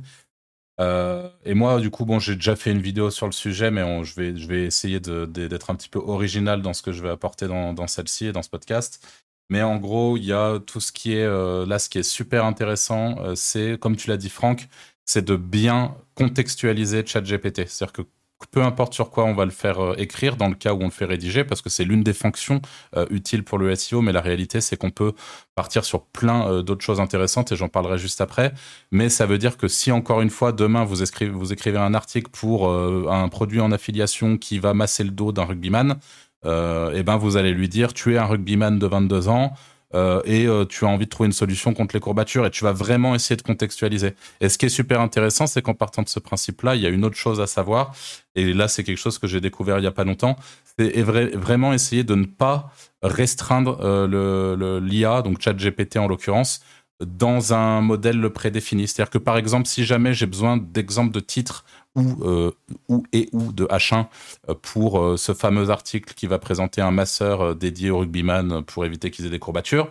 Euh, 0.79 1.29
et 1.45 1.53
moi, 1.53 1.79
du 1.79 1.89
coup, 1.91 2.05
bon, 2.05 2.19
j'ai 2.19 2.35
déjà 2.35 2.55
fait 2.55 2.71
une 2.71 2.81
vidéo 2.81 3.11
sur 3.11 3.25
le 3.27 3.31
sujet, 3.31 3.71
mais 3.71 4.03
je, 4.03 4.15
vais, 4.15 4.35
je 4.35 4.47
vais 4.47 4.63
essayer 4.63 4.99
d'être 4.99 5.69
un 5.69 5.75
petit 5.75 5.89
peu 5.89 5.99
original 5.99 6.61
dans 6.61 6.73
ce 6.73 6.81
que 6.81 6.91
je 6.91 7.03
vais 7.03 7.09
apporter 7.09 7.47
dans, 7.47 7.73
dans 7.73 7.87
celle-ci 7.87 8.27
et 8.27 8.31
dans 8.31 8.41
ce 8.41 8.49
podcast. 8.49 9.05
Mais 9.49 9.61
en 9.61 9.77
gros, 9.77 10.17
il 10.17 10.23
y 10.25 10.33
a 10.33 10.59
tout 10.59 10.79
ce 10.79 10.91
qui 10.91 11.13
est 11.13 11.25
euh, 11.25 11.65
là, 11.65 11.77
ce 11.79 11.89
qui 11.89 11.99
est 11.99 12.03
super 12.03 12.45
intéressant, 12.45 13.19
euh, 13.19 13.35
c'est, 13.35 13.77
comme 13.79 13.95
tu 13.97 14.09
l'as 14.09 14.17
dit, 14.17 14.29
Franck, 14.29 14.67
c'est 15.05 15.23
de 15.23 15.35
bien 15.35 15.95
contextualiser 16.15 17.05
ChatGPT. 17.05 17.67
C'est-à-dire 17.67 17.93
que 17.93 18.01
peu 18.47 18.61
importe 18.61 18.93
sur 18.93 19.09
quoi 19.09 19.25
on 19.25 19.33
va 19.33 19.45
le 19.45 19.51
faire 19.51 19.79
euh, 19.79 19.95
écrire, 19.97 20.35
dans 20.35 20.47
le 20.47 20.55
cas 20.55 20.73
où 20.73 20.81
on 20.81 20.85
le 20.85 20.91
fait 20.91 21.05
rédiger, 21.05 21.43
parce 21.43 21.61
que 21.61 21.69
c'est 21.69 21.83
l'une 21.83 22.03
des 22.03 22.13
fonctions 22.13 22.61
euh, 22.95 23.05
utiles 23.09 23.43
pour 23.43 23.57
le 23.57 23.73
SEO, 23.75 24.01
mais 24.01 24.11
la 24.11 24.21
réalité, 24.21 24.61
c'est 24.61 24.77
qu'on 24.77 24.91
peut 24.91 25.13
partir 25.55 25.85
sur 25.85 26.05
plein 26.05 26.47
euh, 26.47 26.61
d'autres 26.61 26.83
choses 26.83 26.99
intéressantes, 26.99 27.51
et 27.51 27.55
j'en 27.55 27.69
parlerai 27.69 27.97
juste 27.97 28.21
après. 28.21 28.53
Mais 28.91 29.09
ça 29.09 29.25
veut 29.25 29.37
dire 29.37 29.57
que 29.57 29.67
si, 29.67 29.91
encore 29.91 30.21
une 30.21 30.29
fois, 30.29 30.51
demain, 30.51 30.83
vous 30.85 31.03
écrivez, 31.03 31.77
un 31.77 31.93
article 31.93 32.29
pour 32.31 32.71
un 32.71 33.27
produit 33.29 33.59
en 33.59 33.71
affiliation 33.71 34.37
qui 34.37 34.59
va 34.59 34.73
masser 34.73 35.03
le 35.03 35.11
dos 35.11 35.31
d'un 35.31 35.45
rugbyman, 35.45 35.97
et 36.45 36.49
eh 36.95 37.03
ben 37.03 37.15
vous 37.15 37.37
allez 37.37 37.51
lui 37.53 37.69
dire, 37.69 37.93
tu 37.93 38.15
es 38.15 38.17
un 38.17 38.25
rugbyman 38.25 38.77
de 38.77 38.85
22 38.85 39.29
ans, 39.29 39.53
euh, 39.95 40.21
et 40.25 40.47
euh, 40.47 40.65
tu 40.65 40.85
as 40.85 40.87
envie 40.87 41.05
de 41.05 41.09
trouver 41.09 41.27
une 41.27 41.33
solution 41.33 41.73
contre 41.73 41.95
les 41.95 41.99
courbatures 41.99 42.45
et 42.45 42.51
tu 42.51 42.63
vas 42.63 42.71
vraiment 42.71 43.15
essayer 43.15 43.35
de 43.35 43.41
contextualiser. 43.41 44.13
Et 44.41 44.49
ce 44.49 44.57
qui 44.57 44.65
est 44.65 44.69
super 44.69 45.01
intéressant, 45.01 45.47
c'est 45.47 45.61
qu'en 45.61 45.73
partant 45.73 46.01
de 46.01 46.09
ce 46.09 46.19
principe-là, 46.19 46.75
il 46.75 46.81
y 46.81 46.85
a 46.85 46.89
une 46.89 47.05
autre 47.05 47.17
chose 47.17 47.39
à 47.39 47.47
savoir. 47.47 47.93
Et 48.35 48.53
là, 48.53 48.67
c'est 48.67 48.83
quelque 48.83 48.97
chose 48.97 49.19
que 49.19 49.27
j'ai 49.27 49.41
découvert 49.41 49.77
il 49.77 49.83
y 49.83 49.87
a 49.87 49.91
pas 49.91 50.03
longtemps. 50.03 50.35
C'est 50.77 51.01
vraiment 51.01 51.73
essayer 51.73 52.03
de 52.03 52.15
ne 52.15 52.25
pas 52.25 52.71
restreindre 53.03 53.79
euh, 53.83 54.79
l'IA, 54.79 55.21
donc 55.21 55.41
ChatGPT 55.41 55.97
en 55.97 56.07
l'occurrence, 56.07 56.61
dans 57.05 57.53
un 57.53 57.81
modèle 57.81 58.29
prédéfini. 58.29 58.87
C'est-à-dire 58.87 59.11
que 59.11 59.17
par 59.17 59.37
exemple, 59.37 59.67
si 59.67 59.83
jamais 59.85 60.13
j'ai 60.13 60.25
besoin 60.25 60.57
d'exemples 60.57 61.13
de 61.13 61.19
titres 61.19 61.65
ou, 61.95 62.23
euh, 62.23 62.51
ou 62.89 63.03
et 63.13 63.29
ou 63.33 63.51
de 63.51 63.65
H1 63.65 64.07
euh, 64.49 64.55
pour 64.61 64.99
euh, 64.99 65.17
ce 65.17 65.33
fameux 65.33 65.69
article 65.69 66.13
qui 66.13 66.27
va 66.27 66.39
présenter 66.39 66.81
un 66.81 66.91
masseur 66.91 67.55
dédié 67.55 67.91
aux 67.91 67.99
rugbyman 67.99 68.63
pour 68.63 68.85
éviter 68.85 69.11
qu'ils 69.11 69.25
aient 69.25 69.29
des 69.29 69.39
courbatures, 69.39 69.89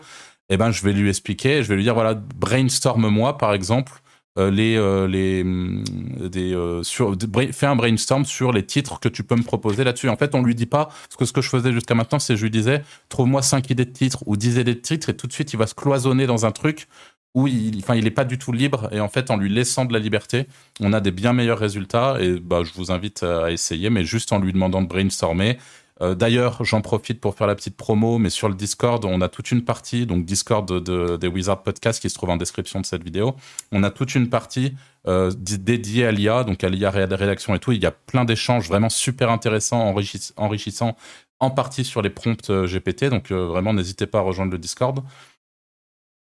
eh 0.49 0.57
ben, 0.57 0.71
je 0.71 0.83
vais 0.83 0.93
lui 0.93 1.09
expliquer, 1.09 1.63
je 1.63 1.69
vais 1.69 1.77
lui 1.77 1.85
dire, 1.85 1.95
voilà, 1.95 2.15
brainstorm-moi, 2.15 3.39
par 3.39 3.55
exemple, 3.55 3.93
les, 4.37 4.77
les, 5.09 5.45
mm, 5.45 5.85
des, 6.29 6.81
sur, 6.83 7.15
fais 7.53 7.67
un 7.67 7.77
brainstorm 7.77 8.25
sur 8.25 8.53
les 8.53 8.65
titres 8.65 8.99
que 8.99 9.09
tu 9.09 9.23
peux 9.23 9.37
me 9.37 9.43
proposer 9.43 9.85
là-dessus. 9.85 10.09
En 10.09 10.17
fait, 10.17 10.35
on 10.35 10.43
lui 10.43 10.55
dit 10.55 10.67
pas, 10.67 10.87
parce 10.87 11.17
que 11.19 11.25
ce 11.25 11.33
que 11.33 11.43
je 11.43 11.49
faisais 11.49 11.73
jusqu'à 11.73 11.95
maintenant, 11.95 12.19
c'est 12.19 12.37
je 12.37 12.43
lui 12.43 12.51
disais, 12.51 12.83
trouve-moi 13.09 13.43
5 13.43 13.71
idées 13.71 13.85
de 13.85 13.93
titres 13.93 14.25
ou 14.27 14.37
10 14.37 14.59
idées 14.59 14.75
de 14.75 14.81
titres, 14.81 15.11
et 15.11 15.17
tout 15.17 15.27
de 15.27 15.33
suite, 15.33 15.53
il 15.53 15.59
va 15.59 15.67
se 15.67 15.75
cloisonner 15.75 16.27
dans 16.27 16.45
un 16.45 16.51
truc 16.51 16.89
où 17.35 17.47
il, 17.47 17.79
enfin, 17.79 17.95
il 17.95 18.07
est 18.07 18.11
pas 18.11 18.25
du 18.25 18.39
tout 18.39 18.53
libre 18.53 18.89
et 18.93 19.01
en 19.01 19.09
fait, 19.09 19.31
en 19.31 19.37
lui 19.37 19.49
laissant 19.49 19.85
de 19.85 19.93
la 19.93 19.99
liberté, 19.99 20.47
on 20.81 20.93
a 20.93 21.01
des 21.01 21.12
bien 21.12 21.33
meilleurs 21.33 21.59
résultats 21.59 22.19
et 22.21 22.39
bah, 22.39 22.62
je 22.65 22.73
vous 22.75 22.91
invite 22.91 23.23
à 23.23 23.51
essayer, 23.51 23.91
mais 23.91 24.05
juste 24.05 24.33
en 24.33 24.39
lui 24.39 24.53
demandant 24.53 24.83
de 24.83 24.89
brainstormer. 24.89 25.59
Euh, 26.03 26.15
d'ailleurs, 26.15 26.65
j'en 26.65 26.81
profite 26.81 27.21
pour 27.21 27.35
faire 27.37 27.47
la 27.47 27.55
petite 27.55 27.77
promo, 27.77 28.19
mais 28.19 28.31
sur 28.31 28.49
le 28.49 28.55
Discord, 28.55 29.05
on 29.05 29.21
a 29.21 29.29
toute 29.29 29.53
une 29.53 29.65
partie, 29.65 30.05
donc 30.05 30.25
Discord 30.25 30.67
de, 30.67 31.17
des 31.17 31.29
Wizard 31.29 31.62
Podcast 31.62 32.01
qui 32.03 32.11
se 32.11 32.15
trouve 32.15 32.31
en 32.31 32.37
description 32.37 32.81
de 32.81 32.87
cette 32.87 33.05
vidéo. 33.05 33.37
On 33.71 33.83
a 33.85 33.91
toute 33.91 34.15
une 34.15 34.29
partie 34.29 34.75
euh, 35.07 35.31
dédiée 35.37 36.07
à 36.07 36.12
l'IA, 36.12 36.45
donc 36.45 36.65
à 36.65 36.69
l'IA 36.69 36.91
rédaction 36.91 37.55
et 37.55 37.59
tout. 37.59 37.73
Il 37.73 37.83
y 37.83 37.87
a 37.87 37.93
plein 37.93 38.25
d'échanges 38.25 38.69
vraiment 38.69 38.89
super 38.89 39.31
intéressants, 39.31 39.95
enrichissants, 40.37 40.97
en 41.39 41.51
partie 41.51 41.85
sur 41.85 42.03
les 42.03 42.11
prompts 42.11 42.51
euh, 42.51 42.67
GPT. 42.67 43.05
Donc 43.05 43.31
vraiment, 43.31 43.73
n'hésitez 43.73 44.07
pas 44.07 44.19
à 44.19 44.23
rejoindre 44.23 44.53
le 44.53 44.59
Discord. 44.59 45.03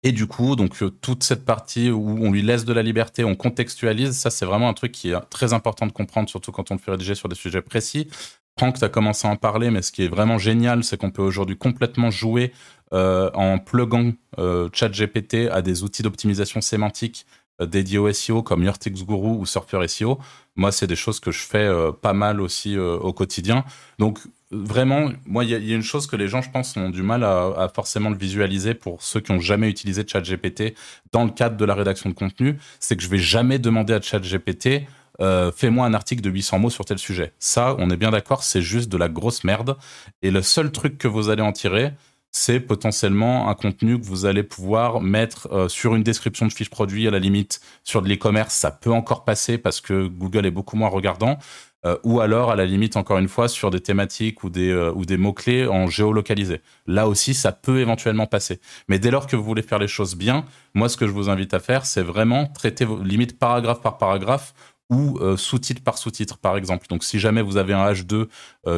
Et 0.05 0.13
du 0.13 0.27
coup, 0.29 0.55
donc 0.55 0.81
euh, 0.83 0.91
toute 0.91 1.25
cette 1.25 1.45
partie 1.45 1.91
où 1.91 2.19
on 2.25 2.31
lui 2.31 2.43
laisse 2.43 2.65
de 2.65 2.73
la 2.73 2.83
liberté, 2.83 3.25
on 3.25 3.35
contextualise, 3.35 4.13
ça 4.17 4.31
c'est 4.31 4.45
vraiment 4.45 4.69
un 4.69 4.75
truc 4.75 4.93
qui 4.93 5.11
est 5.11 5.21
très 5.31 5.53
important 5.53 5.87
de 5.87 5.93
comprendre, 5.93 6.29
surtout 6.29 6.53
quand 6.53 6.71
on 6.71 6.75
le 6.75 6.81
fait 6.81 6.93
rédiger 6.93 7.17
sur 7.17 7.29
des 7.29 7.35
sujets 7.35 7.63
précis. 7.63 8.09
Franck, 8.57 8.79
tu 8.79 8.85
as 8.85 8.89
commencé 8.89 9.27
à 9.27 9.31
en 9.31 9.37
parler, 9.37 9.71
mais 9.71 9.83
ce 9.83 9.91
qui 9.91 10.05
est 10.05 10.09
vraiment 10.09 10.39
génial, 10.39 10.85
c'est 10.85 10.97
qu'on 10.97 11.11
peut 11.11 11.23
aujourd'hui 11.23 11.57
complètement 11.57 12.11
jouer 12.11 12.53
euh, 12.93 13.29
en 13.35 13.59
pluguant 13.59 14.13
euh, 14.39 14.69
ChatGPT 14.73 15.49
à 15.51 15.63
des 15.63 15.83
outils 15.83 16.03
d'optimisation 16.03 16.61
sémantique 16.61 17.27
euh, 17.61 17.67
dédiés 17.67 17.99
au 17.99 18.13
SEO 18.13 18.43
comme 18.43 18.63
Yurtix 18.63 19.05
Guru 19.05 19.31
ou 19.31 19.47
Surfer 19.47 19.89
SEO. 19.89 20.21
Moi, 20.55 20.71
c'est 20.71 20.87
des 20.87 20.95
choses 20.95 21.19
que 21.19 21.33
je 21.33 21.41
fais 21.41 21.69
pas 22.01 22.13
mal 22.13 22.41
aussi 22.41 22.79
au 22.79 23.13
quotidien. 23.13 23.65
Donc, 23.99 24.21
vraiment, 24.55 25.11
moi, 25.27 25.45
il 25.45 25.51
y, 25.51 25.73
a 25.73 25.77
une 25.77 25.83
chose 25.83 26.07
que 26.07 26.17
les 26.17 26.29
gens, 26.29 26.41
je 26.41 26.51
pense, 26.51 26.77
ont 26.77 26.91
du 26.91 27.03
mal 27.03 27.25
à, 27.25 27.71
forcément 27.75 28.11
le 28.11 28.17
visualiser 28.17 28.75
pour 28.75 29.03
ceux 29.03 29.21
qui 29.21 29.33
ont 29.33 29.41
jamais 29.41 29.69
utilisé 29.69 30.05
ChatGPT 30.07 30.75
dans 31.13 31.25
le 31.25 31.31
cadre 31.31 31.57
de 31.57 31.65
la 31.65 31.75
rédaction 31.75 32.11
de 32.11 32.15
contenu, 32.15 32.59
c'est 32.81 32.97
que 32.97 33.03
je 33.03 33.09
vais 33.09 33.19
jamais 33.19 33.59
demander 33.59 33.93
à 33.93 34.01
ChatGPT 34.01 34.87
euh, 35.21 35.53
fais-moi 35.53 35.87
un 35.87 35.95
article 35.95 36.23
de 36.23 36.31
800 36.31 36.59
mots 36.59 36.71
sur 36.71 36.85
tel 36.85 36.99
sujet. 36.99 37.33
Ça, 37.39 37.77
on 37.79 37.91
est 37.91 37.97
bien 37.97 38.11
d'accord, 38.11 38.43
c'est 38.43 38.63
juste 38.63 38.89
de 38.91 38.97
la 38.97 39.09
grosse 39.09 39.45
merde. 39.45 39.77
Et 40.23 40.31
le 40.31 40.43
seul 40.43 40.73
truc 40.73 40.99
que 40.99 41.09
vous 41.09 41.29
allez 41.29 41.43
en 41.43 41.53
tirer, 41.53 41.93
c'est 42.37 42.59
potentiellement 42.59 43.49
un 43.49 43.55
contenu 43.55 43.99
que 43.99 44.05
vous 44.05 44.27
allez 44.27 44.43
pouvoir 44.43 45.01
mettre 45.01 45.49
euh, 45.53 45.69
sur 45.69 45.95
une 45.95 46.03
description 46.03 46.47
de 46.47 46.53
fiche 46.53 46.69
produit 46.69 47.07
à 47.07 47.13
la 47.13 47.21
limite 47.21 47.61
sur 47.85 48.03
de 48.03 48.09
l'e-commerce. 48.09 48.53
Ça 48.53 48.73
peut 48.73 48.91
encore 48.91 49.25
passer 49.25 49.57
parce 49.57 49.81
que 49.81 50.09
Google 50.09 50.45
est 50.45 50.51
beaucoup 50.51 50.77
moins 50.77 50.89
regardant. 50.89 51.39
Euh, 51.87 51.97
ou 52.03 52.21
alors 52.21 52.51
à 52.51 52.57
la 52.57 52.65
limite 52.65 52.97
encore 52.97 53.19
une 53.19 53.29
fois 53.29 53.47
sur 53.47 53.71
des 53.71 53.79
thématiques 53.79 54.43
ou 54.43 54.51
des 54.51 54.71
euh, 54.71 54.93
des 55.05 55.17
mots 55.17 55.33
clés 55.33 55.69
en 55.69 55.87
géolocalisé. 55.87 56.61
Là 56.89 57.07
aussi, 57.07 57.35
ça 57.35 57.53
peut 57.53 57.79
éventuellement 57.79 58.27
passer. 58.27 58.59
Mais 58.89 58.99
dès 58.99 59.13
lors 59.13 59.29
que 59.29 59.37
vous 59.37 59.45
voulez 59.45 59.63
faire 59.63 59.79
les 59.79 59.87
choses 59.87 60.17
bien, 60.17 60.45
moi 60.75 60.89
ce 60.89 60.97
que 60.97 61.07
je 61.07 61.13
vous 61.13 61.31
invite 61.31 61.55
à 61.55 61.61
faire, 61.61 61.87
c'est 61.87 62.03
vraiment 62.03 62.47
traiter 62.49 62.85
vos 62.85 63.01
limites 63.01 63.39
paragraphe 63.39 63.81
par 63.81 63.97
paragraphe 63.97 64.55
ou 64.91 65.19
sous-titre 65.37 65.83
par 65.83 65.97
sous-titre, 65.97 66.37
par 66.37 66.59
exemple. 66.59 66.87
Donc, 66.89 67.05
si 67.05 67.19
jamais 67.19 67.41
vous 67.41 67.57
avez 67.57 67.73
un 67.73 67.91
H2 67.91 68.27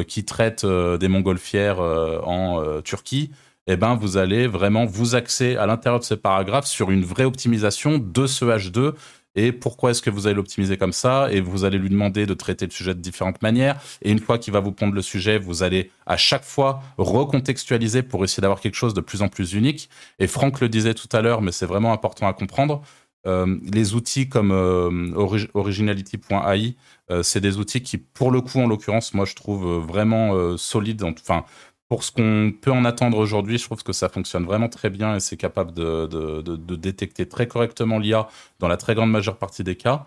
qui 0.05 0.23
traite 0.23 0.65
des 0.65 1.07
montgolfières 1.09 1.81
en 1.81 2.81
Turquie, 2.81 3.29
eh 3.67 3.75
ben, 3.77 3.95
vous 3.95 4.17
allez 4.17 4.47
vraiment 4.47 4.85
vous 4.85 5.15
axer 5.15 5.55
à 5.57 5.65
l'intérieur 5.65 5.99
de 5.99 6.05
ce 6.05 6.13
paragraphe 6.13 6.65
sur 6.65 6.91
une 6.91 7.03
vraie 7.03 7.25
optimisation 7.25 7.97
de 7.97 8.27
ce 8.27 8.45
H2 8.45 8.93
et 9.37 9.51
pourquoi 9.51 9.91
est-ce 9.91 10.01
que 10.01 10.09
vous 10.09 10.25
allez 10.25 10.35
l'optimiser 10.35 10.77
comme 10.77 10.91
ça? 10.91 11.27
Et 11.31 11.41
vous 11.41 11.63
allez 11.63 11.77
lui 11.77 11.89
demander 11.89 12.25
de 12.25 12.33
traiter 12.33 12.65
le 12.65 12.71
sujet 12.71 12.95
de 12.95 12.99
différentes 12.99 13.43
manières. 13.43 13.79
Et 14.01 14.11
une 14.11 14.19
fois 14.19 14.39
qu'il 14.39 14.51
va 14.51 14.59
vous 14.59 14.71
pondre 14.71 14.95
le 14.95 15.03
sujet 15.03 15.37
vous 15.37 15.61
allez 15.61 15.91
à 16.07 16.17
chaque 16.17 16.43
fois 16.43 16.81
recontextualiser 16.97 18.01
pour 18.01 18.23
essayer 18.23 18.41
d'avoir 18.41 18.59
quelque 18.59 18.75
chose 18.75 18.95
de 18.95 19.01
plus 19.01 19.21
en 19.21 19.27
plus 19.27 19.53
unique. 19.53 19.89
Et 20.17 20.25
Franck 20.25 20.59
le 20.59 20.69
disait 20.69 20.95
tout 20.95 21.09
à 21.11 21.21
l'heure 21.21 21.41
mais 21.41 21.51
c'est 21.51 21.67
vraiment 21.67 21.93
important 21.93 22.27
à 22.27 22.33
comprendre 22.33 22.81
euh, 23.27 23.57
les 23.71 23.93
outils 23.93 24.29
comme 24.29 24.51
euh, 24.51 25.11
originality.ai, 25.53 26.75
euh, 27.11 27.23
c'est 27.23 27.41
des 27.41 27.57
outils 27.57 27.81
qui, 27.81 27.97
pour 27.97 28.31
le 28.31 28.39
coup, 28.39 28.59
en 28.59 28.67
l'occurrence, 28.67 29.13
moi, 29.13 29.25
je 29.25 29.35
trouve 29.35 29.85
vraiment 29.85 30.57
solides. 30.57 31.03
Enfin, 31.03 31.43
pour 31.89 32.03
ce 32.03 32.11
qu'on 32.11 32.53
peut 32.59 32.71
en 32.71 32.83
attendre 32.85 33.17
aujourd'hui, 33.17 33.57
je 33.57 33.63
trouve 33.63 33.83
que 33.83 33.93
ça 33.93 34.09
fonctionne 34.09 34.45
vraiment 34.45 34.67
très 34.67 34.89
bien 34.89 35.15
et 35.15 35.19
c'est 35.19 35.37
capable 35.37 35.73
de, 35.73 36.75
détecter 36.75 37.27
très 37.27 37.47
correctement 37.47 37.97
l'IA 37.99 38.27
dans 38.59 38.67
la 38.67 38.77
très 38.77 38.93
grande 38.93 39.11
majeure 39.11 39.37
partie 39.37 39.63
des 39.63 39.75
cas. 39.75 40.05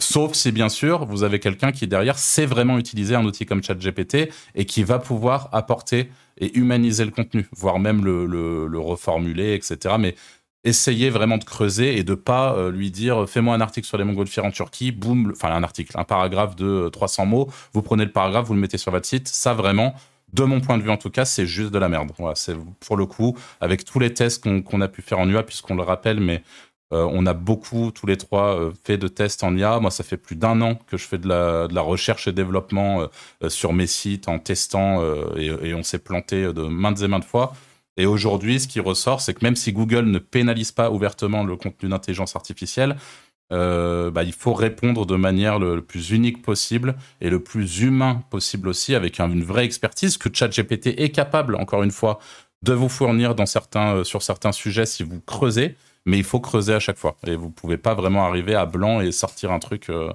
Sauf 0.00 0.34
si, 0.34 0.50
bien 0.52 0.68
sûr, 0.68 1.06
vous 1.06 1.22
avez 1.22 1.38
quelqu'un 1.38 1.72
qui, 1.72 1.86
derrière, 1.86 2.18
sait 2.18 2.46
vraiment 2.46 2.78
utiliser 2.78 3.14
un 3.14 3.24
outil 3.24 3.46
comme 3.46 3.62
ChatGPT 3.62 4.28
et 4.54 4.66
qui 4.66 4.82
va 4.82 4.98
pouvoir 4.98 5.48
apporter 5.52 6.10
et 6.38 6.56
humaniser 6.58 7.04
le 7.04 7.12
contenu, 7.12 7.48
voire 7.52 7.78
même 7.78 8.04
le, 8.04 8.78
reformuler, 8.78 9.54
etc. 9.54 9.96
Mais 9.98 10.16
essayez 10.64 11.10
vraiment 11.10 11.38
de 11.38 11.44
creuser 11.44 11.96
et 11.96 12.04
de 12.04 12.14
pas 12.14 12.54
euh, 12.56 12.70
lui 12.70 12.90
dire 12.90 13.28
fais-moi 13.28 13.54
un 13.54 13.60
article 13.60 13.86
sur 13.86 13.98
les 13.98 14.04
montgolfières 14.04 14.44
en 14.44 14.50
Turquie, 14.50 14.92
boum, 14.92 15.32
enfin 15.32 15.54
un 15.54 15.62
article, 15.62 15.92
un 15.96 16.04
paragraphe 16.04 16.56
de 16.56 16.88
300 16.88 17.26
mots, 17.26 17.48
vous 17.72 17.82
prenez 17.82 18.04
le 18.04 18.12
paragraphe, 18.12 18.46
vous 18.46 18.54
le 18.54 18.60
mettez 18.60 18.78
sur 18.78 18.90
votre 18.90 19.06
site, 19.06 19.28
ça 19.28 19.54
vraiment, 19.54 19.94
de 20.34 20.44
mon 20.44 20.60
point 20.60 20.78
de 20.78 20.82
vue 20.82 20.90
en 20.90 20.96
tout 20.96 21.10
cas, 21.10 21.24
c'est 21.24 21.46
juste 21.46 21.70
de 21.70 21.78
la 21.78 21.88
merde. 21.88 22.10
C'est 22.34 22.56
pour 22.86 22.96
le 22.96 23.06
coup, 23.06 23.36
avec 23.60 23.84
tous 23.84 23.98
les 23.98 24.12
tests 24.12 24.44
qu'on 24.62 24.80
a 24.80 24.88
pu 24.88 25.02
faire 25.02 25.18
en 25.18 25.28
UA, 25.28 25.44
puisqu'on 25.44 25.76
le 25.76 25.82
rappelle, 25.82 26.20
mais 26.20 26.42
euh, 26.92 27.08
on 27.10 27.26
a 27.26 27.34
beaucoup, 27.34 27.90
tous 27.92 28.06
les 28.06 28.16
trois, 28.16 28.58
euh, 28.60 28.72
fait 28.84 28.98
de 28.98 29.08
tests 29.08 29.42
en 29.42 29.56
IA. 29.56 29.80
Moi, 29.80 29.90
ça 29.90 30.04
fait 30.04 30.16
plus 30.16 30.36
d'un 30.36 30.60
an 30.60 30.76
que 30.86 30.96
je 30.96 31.06
fais 31.06 31.18
de 31.18 31.28
la, 31.28 31.66
de 31.68 31.74
la 31.74 31.80
recherche 31.80 32.28
et 32.28 32.32
développement 32.32 33.08
euh, 33.42 33.48
sur 33.48 33.72
mes 33.72 33.86
sites 33.86 34.28
en 34.28 34.38
testant 34.38 35.02
et, 35.36 35.46
et, 35.62 35.74
on 35.74 35.82
s'est 35.82 35.98
planté 35.98 36.52
de 36.52 36.62
maintes 36.62 37.02
et 37.02 37.08
maintes 37.08 37.24
fois. 37.24 37.54
Et 37.96 38.06
aujourd'hui, 38.06 38.60
ce 38.60 38.68
qui 38.68 38.80
ressort, 38.80 39.20
c'est 39.20 39.34
que 39.34 39.44
même 39.44 39.56
si 39.56 39.72
Google 39.72 40.06
ne 40.06 40.18
pénalise 40.18 40.72
pas 40.72 40.90
ouvertement 40.90 41.44
le 41.44 41.56
contenu 41.56 41.88
d'intelligence 41.88 42.34
artificielle, 42.34 42.96
euh, 43.52 44.10
bah, 44.10 44.22
il 44.22 44.32
faut 44.32 44.54
répondre 44.54 45.06
de 45.06 45.16
manière 45.16 45.58
le, 45.58 45.82
plus 45.82 46.10
unique 46.10 46.42
possible 46.42 46.96
et 47.20 47.30
le 47.30 47.42
plus 47.42 47.80
humain 47.80 48.22
possible 48.30 48.68
aussi, 48.68 48.94
avec 48.94 49.20
une 49.20 49.44
vraie 49.44 49.64
expertise 49.64 50.16
que 50.16 50.28
ChatGPT 50.32 50.98
est 50.98 51.10
capable, 51.10 51.56
encore 51.56 51.82
une 51.82 51.90
fois, 51.90 52.18
de 52.62 52.72
vous 52.72 52.88
fournir 52.88 53.34
euh, 53.38 54.04
sur 54.04 54.22
certains 54.22 54.52
sujets 54.52 54.86
si 54.86 55.02
vous 55.02 55.20
creusez, 55.20 55.76
mais 56.06 56.18
il 56.18 56.24
faut 56.24 56.40
creuser 56.40 56.74
à 56.74 56.80
chaque 56.80 56.98
fois. 56.98 57.16
Et 57.26 57.36
vous 57.36 57.50
pouvez 57.50 57.76
pas 57.76 57.94
vraiment 57.94 58.24
arriver 58.24 58.54
à 58.54 58.66
blanc 58.66 59.00
et 59.00 59.12
sortir 59.12 59.52
un 59.52 59.58
truc 59.58 59.90
euh, 59.90 60.12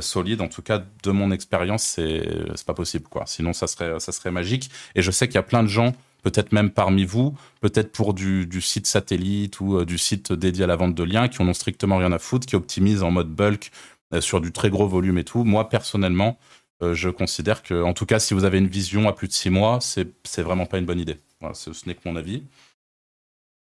solide. 0.00 0.40
En 0.40 0.48
tout 0.48 0.62
cas, 0.62 0.82
de 1.02 1.10
mon 1.10 1.32
expérience, 1.32 1.82
c'est 1.82 2.64
pas 2.66 2.74
possible, 2.74 3.08
quoi. 3.08 3.24
Sinon, 3.26 3.52
ça 3.52 3.66
serait 3.66 3.98
ça 3.98 4.12
serait 4.12 4.30
magique. 4.30 4.70
Et 4.94 5.02
je 5.02 5.10
sais 5.10 5.26
qu'il 5.26 5.34
y 5.34 5.38
a 5.38 5.42
plein 5.42 5.62
de 5.62 5.68
gens 5.68 5.94
peut-être 6.22 6.52
même 6.52 6.70
parmi 6.70 7.04
vous, 7.04 7.36
peut-être 7.60 7.92
pour 7.92 8.14
du, 8.14 8.60
site 8.60 8.86
satellite 8.86 9.60
ou 9.60 9.78
euh, 9.78 9.84
du 9.84 9.98
site 9.98 10.32
dédié 10.32 10.64
à 10.64 10.66
la 10.66 10.76
vente 10.76 10.94
de 10.94 11.04
liens, 11.04 11.28
qui 11.28 11.40
en 11.42 11.48
ont 11.48 11.54
strictement 11.54 11.98
rien 11.98 12.12
à 12.12 12.18
foutre, 12.18 12.46
qui 12.46 12.56
optimisent 12.56 13.02
en 13.02 13.10
mode 13.10 13.28
bulk 13.28 13.70
euh, 14.14 14.20
sur 14.20 14.40
du 14.40 14.52
très 14.52 14.70
gros 14.70 14.88
volume 14.88 15.18
et 15.18 15.24
tout. 15.24 15.44
Moi, 15.44 15.68
personnellement, 15.68 16.38
euh, 16.82 16.94
je 16.94 17.08
considère 17.08 17.62
que, 17.62 17.82
en 17.82 17.92
tout 17.92 18.06
cas, 18.06 18.18
si 18.18 18.34
vous 18.34 18.44
avez 18.44 18.58
une 18.58 18.68
vision 18.68 19.08
à 19.08 19.12
plus 19.12 19.28
de 19.28 19.32
six 19.32 19.50
mois, 19.50 19.78
c'est, 19.80 20.08
vraiment 20.38 20.66
pas 20.66 20.78
une 20.78 20.86
bonne 20.86 21.00
idée. 21.00 21.18
ce, 21.52 21.70
n'est 21.86 21.94
que 21.94 22.00
mon 22.06 22.16
avis. 22.16 22.42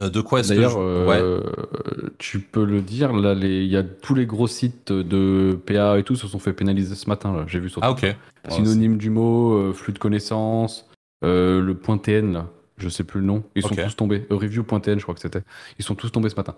de 0.02 0.22
quoi 0.22 0.40
est-ce 0.40 0.50
D'ailleurs, 0.50 0.76
que 0.76 2.14
tu 2.18 2.40
peux 2.40 2.66
le 2.66 2.82
dire, 2.82 3.14
là, 3.14 3.34
il 3.34 3.68
y 3.68 3.78
a 3.78 3.84
tous 3.84 4.16
les 4.16 4.26
gros 4.26 4.48
sites 4.48 4.92
de 4.92 5.58
PA 5.66 5.98
et 6.00 6.04
tout 6.04 6.16
se 6.16 6.28
sont 6.28 6.40
fait 6.40 6.54
pénaliser 6.54 6.96
ce 6.96 7.08
matin. 7.10 7.46
J'ai 7.48 7.60
vu 7.60 7.70
sur 7.70 7.84
Ah, 7.84 7.92
ok. 7.92 8.16
Synonyme 8.50 8.98
du 8.98 9.10
mot, 9.10 9.74
flux 9.74 9.94
de 9.94 10.00
connaissances, 10.00 10.89
euh, 11.24 11.62
le 11.62 11.76
point 11.76 11.98
.tn, 11.98 12.34
là, 12.34 12.50
je 12.78 12.90
sais 12.90 13.04
plus 13.04 13.20
le 13.20 13.26
nom, 13.26 13.44
ils 13.56 13.62
sont 13.62 13.76
tous 13.76 13.96
tombés. 13.96 14.26
Euh, 14.32 14.36
review.tn, 14.36 14.98
je 14.98 15.04
crois 15.04 15.16
que 15.16 15.22
c'était. 15.22 15.42
Ils 15.78 15.86
sont 15.86 15.96
tous 15.96 16.12
tombés 16.12 16.30
ce 16.30 16.36
matin. 16.36 16.56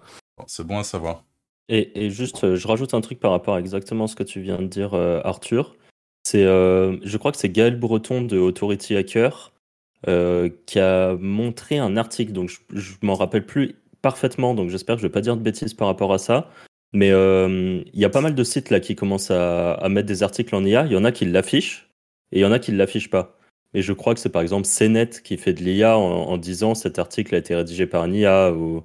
c'est 0.48 0.66
bon 0.66 0.78
à 0.78 0.84
savoir. 0.84 1.24
Et, 1.70 2.10
juste, 2.10 2.44
euh, 2.44 2.56
je 2.58 2.68
rajoute 2.68 2.94
un 2.94 3.02
truc 3.02 3.20
par 3.20 3.32
rapport 3.32 3.56
à 3.56 3.60
exactement 3.60 4.08
ce 4.08 4.16
que 4.16 4.24
tu 4.24 4.42
viens 4.42 4.58
de 4.58 4.68
dire, 4.68 4.94
Arthur. 4.94 5.76
C'est, 6.24 6.44
je 6.44 7.18
crois 7.18 7.32
que 7.32 7.38
c'est 7.38 7.50
Gaël 7.50 7.80
Breton 7.80 8.22
de 8.22 8.38
Authority 8.38 8.96
Hacker 8.96 9.54
qui 10.06 10.80
a 10.80 11.16
montré 11.18 11.78
un 11.78 11.96
article, 11.96 12.34
donc 12.34 12.52
je, 12.74 12.94
m'en 13.02 13.16
rappelle 13.16 13.46
plus 13.46 13.76
parfaitement, 14.02 14.54
donc 14.56 14.70
j'espère 14.70 14.96
que 14.96 15.02
je 15.02 15.08
vais 15.08 15.12
pas 15.12 15.22
dire 15.22 15.38
de 15.38 15.42
bêtises 15.42 15.74
par 15.74 15.88
rapport 15.88 16.12
à 16.14 16.18
ça. 16.18 16.50
Mais 16.94 17.08
il 17.08 18.00
y 18.00 18.06
a 18.06 18.10
pas 18.10 18.22
mal 18.22 18.36
de 18.36 18.44
sites 18.44 18.70
là 18.70 18.82
qui 18.82 18.96
commencent 18.96 19.32
à, 19.32 19.74
à 19.74 19.90
mettre 19.90 20.08
des 20.08 20.24
articles 20.24 20.54
en 20.54 20.66
IA. 20.66 20.86
Il 20.86 20.92
y 20.92 20.98
en 20.98 21.06
a 21.06 21.12
qui 21.12 21.26
l'affichent 21.26 21.90
et 22.32 22.40
il 22.40 22.42
y 22.42 22.46
en 22.46 22.52
a 22.52 22.60
qui 22.60 22.72
ne 22.74 22.78
l'affichent 22.78 23.10
pas. 23.10 23.38
Et 23.74 23.82
je 23.82 23.94
crois 23.94 24.14
que 24.14 24.20
c'est 24.20 24.30
par 24.30 24.42
exemple 24.42 24.68
CNET 24.68 25.22
qui 25.24 25.38
fait 25.38 25.54
de 25.54 25.64
l'IA 25.64 25.98
en, 25.98 26.38
disant 26.38 26.76
cet 26.76 27.00
article 27.00 27.36
a 27.36 27.38
été 27.38 27.56
rédigé 27.56 27.88
par 27.88 28.04
un 28.04 28.12
IA 28.12 28.52
ou, 28.52 28.84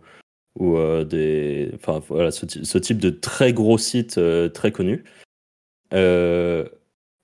ou 0.58 0.76
euh, 0.76 1.04
des, 1.04 1.70
enfin 1.74 2.00
voilà, 2.08 2.30
ce, 2.30 2.78
type 2.78 2.98
de 2.98 3.10
très 3.10 3.52
gros 3.52 3.78
site 3.78 4.18
euh, 4.18 4.48
très 4.48 4.70
connu. 4.70 5.04
Euh, 5.92 6.68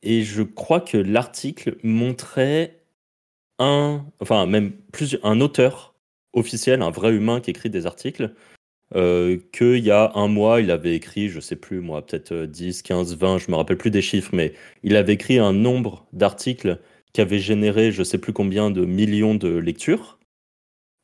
et 0.03 0.23
je 0.23 0.43
crois 0.43 0.81
que 0.81 0.97
l'article 0.97 1.77
montrait 1.85 2.81
un, 3.59 4.05
enfin 4.21 4.47
même 4.47 4.73
plus 4.93 5.19
un 5.23 5.41
auteur 5.41 5.95
officiel, 6.33 6.83
un 6.83 6.91
vrai 6.91 7.13
humain 7.13 7.41
qui 7.41 7.51
écrit 7.51 7.71
des 7.71 7.87
articles, 7.87 8.35
qu'il 8.95 9.79
y 9.79 9.91
a 9.91 10.13
un 10.17 10.29
mois, 10.29 10.61
il 10.61 10.71
avait 10.71 10.95
écrit, 10.95 11.31
je 11.31 11.41
sais 11.41 11.57
plus 11.57 11.81
moi, 11.81 12.05
peut-être 12.05 12.45
10, 12.45 12.83
15, 12.83 13.17
20, 13.17 13.39
je 13.39 13.51
me 13.51 13.57
rappelle 13.57 13.79
plus 13.79 13.91
des 13.91 14.03
chiffres, 14.03 14.31
mais 14.35 14.53
il 14.83 14.97
avait 14.97 15.15
écrit 15.15 15.39
un 15.39 15.55
nombre 15.55 16.05
d'articles 16.13 16.79
qui 17.13 17.21
avait 17.21 17.39
généré 17.39 17.93
je 17.93 18.03
sais 18.03 18.19
plus 18.19 18.33
combien 18.33 18.71
de 18.71 18.85
millions 18.85 19.35
de 19.35 19.49
lectures. 19.49 20.19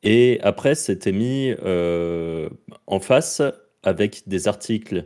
Et 0.03 0.39
après, 0.43 0.75
c'était 0.75 1.11
mis 1.11 1.53
euh, 1.63 2.49
en 2.87 2.99
face 2.99 3.41
avec 3.83 4.27
des 4.27 4.47
articles 4.47 5.05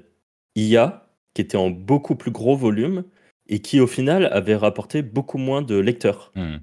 IA 0.55 1.07
qui 1.33 1.41
étaient 1.41 1.57
en 1.57 1.71
beaucoup 1.71 2.15
plus 2.15 2.31
gros 2.31 2.55
volume 2.55 3.03
et 3.47 3.59
qui, 3.59 3.79
au 3.79 3.87
final, 3.87 4.27
avaient 4.31 4.55
rapporté 4.55 5.01
beaucoup 5.01 5.37
moins 5.37 5.61
de 5.61 5.75
lecteurs. 5.75 6.31
Hmm. 6.35 6.57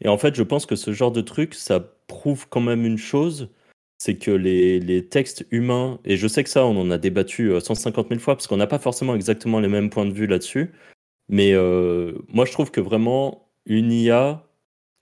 Et 0.00 0.08
en 0.08 0.16
fait, 0.16 0.34
je 0.34 0.42
pense 0.42 0.66
que 0.66 0.76
ce 0.76 0.92
genre 0.92 1.12
de 1.12 1.20
truc, 1.20 1.54
ça 1.54 1.80
prouve 2.06 2.48
quand 2.48 2.60
même 2.60 2.86
une 2.86 2.98
chose, 2.98 3.50
c'est 3.98 4.16
que 4.16 4.30
les, 4.30 4.80
les, 4.80 5.06
textes 5.06 5.46
humains, 5.50 6.00
et 6.04 6.16
je 6.16 6.26
sais 6.26 6.42
que 6.42 6.50
ça, 6.50 6.64
on 6.66 6.76
en 6.76 6.90
a 6.90 6.98
débattu 6.98 7.52
150 7.60 8.06
euh, 8.06 8.08
000 8.08 8.20
fois, 8.20 8.34
parce 8.34 8.46
qu'on 8.46 8.56
n'a 8.56 8.66
pas 8.66 8.78
forcément 8.78 9.14
exactement 9.14 9.60
les 9.60 9.68
mêmes 9.68 9.90
points 9.90 10.06
de 10.06 10.12
vue 10.12 10.26
là-dessus, 10.26 10.72
mais 11.28 11.52
euh, 11.52 12.12
moi, 12.28 12.44
je 12.44 12.52
trouve 12.52 12.70
que 12.70 12.80
vraiment, 12.80 13.41
une 13.66 13.92
IA 13.92 14.44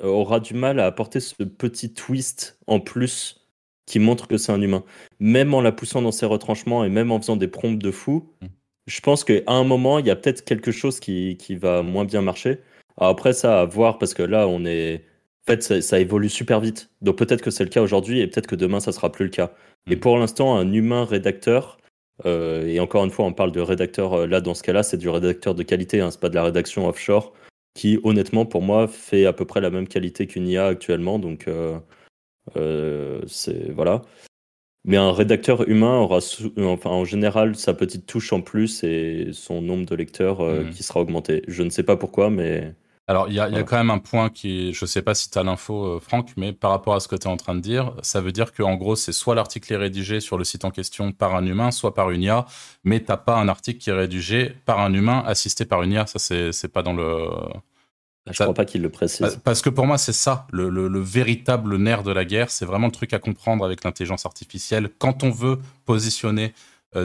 euh, 0.03 0.07
aura 0.07 0.41
du 0.41 0.55
mal 0.55 0.81
à 0.81 0.87
apporter 0.87 1.21
ce 1.21 1.43
petit 1.43 1.93
twist 1.93 2.59
en 2.67 2.81
plus 2.81 3.41
qui 3.87 3.99
montre 3.99 4.29
que 4.29 4.37
c'est 4.37 4.53
un 4.53 4.61
humain. 4.61 4.85
Même 5.19 5.53
en 5.53 5.61
la 5.61 5.73
poussant 5.73 6.01
dans 6.03 6.13
ses 6.13 6.27
retranchements 6.27 6.85
et 6.85 6.89
même 6.89 7.11
en 7.11 7.21
faisant 7.21 7.37
des 7.37 7.49
prompts 7.49 7.79
de 7.79 7.91
fou, 7.91 8.31
mm. 8.41 8.47
je 8.87 9.01
pense 9.01 9.25
qu'à 9.25 9.41
un 9.47 9.65
moment, 9.65 9.99
il 9.99 10.07
y 10.07 10.11
a 10.11 10.17
peut-être 10.17 10.45
quelque 10.45 10.71
chose 10.71 11.01
qui, 11.01 11.37
qui, 11.39 11.57
va 11.57 11.83
moins 11.83 12.05
bien 12.05 12.23
marcher. 12.23 12.61
après, 12.99 13.33
ça, 13.33 13.61
à 13.61 13.65
voir, 13.65 13.99
parce 13.99 14.15
que 14.15 14.23
là, 14.23 14.47
on 14.47 14.65
est. 14.65 15.05
En 15.49 15.53
fait, 15.53 15.81
ça, 15.81 15.99
évolue 15.99 16.29
super 16.29 16.61
vite. 16.61 16.91
Donc 17.01 17.17
peut-être 17.17 17.43
que 17.43 17.51
c'est 17.51 17.65
le 17.65 17.71
cas 17.71 17.83
aujourd'hui 17.83 18.21
et 18.21 18.27
peut-être 18.29 18.47
que 18.47 18.55
demain, 18.55 18.79
ça 18.79 18.93
sera 18.93 19.11
plus 19.11 19.25
le 19.25 19.31
cas. 19.31 19.53
Et 19.91 19.97
mm. 19.97 20.01
pour 20.01 20.19
l'instant, 20.19 20.57
un 20.57 20.73
humain 20.73 21.05
rédacteur, 21.05 21.79
euh, 22.27 22.67
et 22.67 22.81
encore 22.81 23.05
une 23.05 23.11
fois, 23.11 23.25
on 23.25 23.33
parle 23.33 23.53
de 23.53 23.61
rédacteur, 23.61 24.15
euh, 24.15 24.27
là, 24.27 24.41
dans 24.41 24.55
ce 24.55 24.63
cas-là, 24.63 24.83
c'est 24.83 24.99
du 24.99 25.09
rédacteur 25.09 25.55
de 25.55 25.63
qualité, 25.63 26.01
hein, 26.01 26.11
c'est 26.11 26.21
pas 26.21 26.29
de 26.29 26.35
la 26.35 26.45
rédaction 26.45 26.87
offshore. 26.89 27.33
Qui 27.75 27.99
honnêtement 28.03 28.47
pour 28.47 28.63
moi 28.63 28.89
fait 28.89 29.27
à 29.27 29.33
peu 29.33 29.45
près 29.45 29.61
la 29.61 29.71
même 29.71 29.89
qualité 29.89 30.27
qu'une 30.27 30.49
IA 30.49 30.67
actuellement. 30.67 31.19
Donc 31.19 31.49
c'est 33.27 33.71
voilà. 33.71 34.03
Mais 34.85 34.97
un 34.97 35.13
rédacteur 35.13 35.69
humain 35.69 35.99
aura, 35.99 36.21
enfin, 36.59 36.91
en 36.91 37.05
général, 37.05 37.55
sa 37.55 37.75
petite 37.75 38.07
touche 38.07 38.33
en 38.33 38.41
plus 38.41 38.83
et 38.83 39.29
son 39.33 39.61
nombre 39.61 39.85
de 39.85 39.95
lecteurs 39.95 40.43
mmh. 40.43 40.71
qui 40.71 40.83
sera 40.83 41.01
augmenté. 41.01 41.43
Je 41.49 41.63
ne 41.63 41.69
sais 41.69 41.83
pas 41.83 41.99
pourquoi, 41.99 42.31
mais 42.31 42.75
alors, 43.11 43.27
il 43.29 43.35
y, 43.35 43.41
a, 43.41 43.63
quand 43.65 43.77
même 43.77 43.91
un 43.91 43.99
point 43.99 44.31
qui, 44.31 44.73
je 44.73 44.85
ne 44.85 44.87
sais 44.87 45.03
pas 45.03 45.17
si 45.17 45.29
tu 45.29 45.37
as 45.37 45.43
l'info, 45.43 45.85
euh, 45.85 45.99
Franck, 45.99 46.31
mais 46.37 46.53
par 46.53 46.71
rapport 46.71 46.95
à 46.95 47.01
ce 47.01 47.09
que 47.09 47.17
tu 47.17 47.27
es 47.27 47.27
en 47.27 47.37
train 47.37 47.57
de 47.57 47.61
dire, 47.61 47.93
ça 48.03 48.21
veut 48.21 48.31
dire 48.31 48.53
qu'en 48.53 48.77
gros, 48.77 48.95
c'est 48.95 49.11
soit 49.11 49.35
l'article 49.35 49.73
est 49.73 49.79
rédigé 49.79 50.21
sur 50.21 50.39
le 50.39 50.45
site 50.45 50.65
en 50.65 50.71
question 50.71 51.11
par 51.11 51.35
un 51.35 51.45
humain, 51.45 51.73
soit 51.73 51.93
par 51.93 52.13
une 52.13 52.23
IA, 52.23 52.47
mais 52.85 53.01
tu 53.01 53.07
n'as 53.09 53.17
pas 53.17 53.35
un 53.35 53.49
article 53.49 53.81
qui 53.81 53.91
est 53.91 53.95
rédigé 53.95 54.53
par 54.65 54.79
un 54.79 54.95
humain 54.95 55.25
assisté 55.27 55.65
par 55.65 55.83
une 55.83 55.91
IA. 55.91 56.07
Ça, 56.07 56.21
c'est 56.21 56.73
pas 56.73 56.85
dans 56.85 56.93
le. 56.93 57.27
Je 58.27 58.31
ne 58.31 58.47
crois 58.47 58.55
pas 58.55 58.65
qu'il 58.65 58.81
le 58.81 58.91
précise. 58.91 59.41
Parce 59.43 59.61
que 59.61 59.71
pour 59.71 59.89
moi, 59.89 59.99
c'est 59.99 60.13
ça, 60.13 60.47
le, 60.53 60.69
le, 60.69 61.01
véritable 61.01 61.79
nerf 61.79 62.05
de 62.05 62.13
la 62.13 62.25
guerre. 62.25 62.49
C'est 62.49 62.65
vraiment 62.65 62.87
le 62.87 62.93
truc 62.93 63.13
à 63.13 63.19
comprendre 63.19 63.65
avec 63.65 63.83
l'intelligence 63.83 64.25
artificielle. 64.25 64.89
Quand 65.01 65.25
on 65.25 65.31
veut 65.31 65.59
positionner 65.85 66.55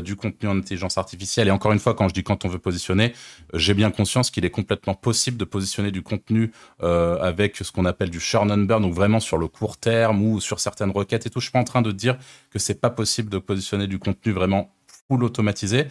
du 0.02 0.16
contenu 0.16 0.50
en 0.50 0.58
intelligence 0.58 0.98
artificielle. 0.98 1.48
Et 1.48 1.52
encore 1.52 1.72
une 1.72 1.80
fois, 1.80 1.94
quand 1.94 2.08
je 2.08 2.14
dis 2.14 2.24
quand 2.24 2.46
on 2.46 2.50
veut 2.50 2.60
positionner, 2.60 3.14
euh, 3.54 3.60
j'ai 3.60 3.74
bien 3.74 3.92
conscience 3.92 4.32
qu'il 4.32 4.46
est 4.46 4.50
complètement 4.50 4.96
possible 4.96 5.38
de 5.38 5.46
positionner 5.46 5.92
du 5.92 6.02
contenu 6.02 6.52
euh, 6.82 7.20
avec 7.22 7.58
ce 7.58 7.72
qu'on 7.72 7.86
appelle 7.86 8.10
du 8.10 8.20
churn 8.20 8.52
and 8.52 8.66
burn, 8.66 8.82
donc 8.82 8.94
vraiment 8.94 9.20
sur 9.20 9.38
le 9.38 9.48
court 9.48 9.78
terme 9.78 10.22
ou 10.24 10.40
sur 10.40 10.60
certaines 10.60 10.92
requêtes 10.92 11.26
et 11.26 11.30
tout. 11.30 11.40
Je 11.40 11.46
suis 11.46 11.52
pas 11.52 11.60
en 11.60 11.64
train 11.64 11.82
de 11.82 11.92
dire 11.92 12.18
que 12.50 12.60
c'est 12.60 12.82
pas 12.82 12.90
possible 12.90 13.30
de 13.30 13.38
positionner 13.38 13.88
du 13.88 14.00
contenu 14.00 14.32
vraiment 14.32 14.74
full 15.08 15.24
automatisé. 15.24 15.86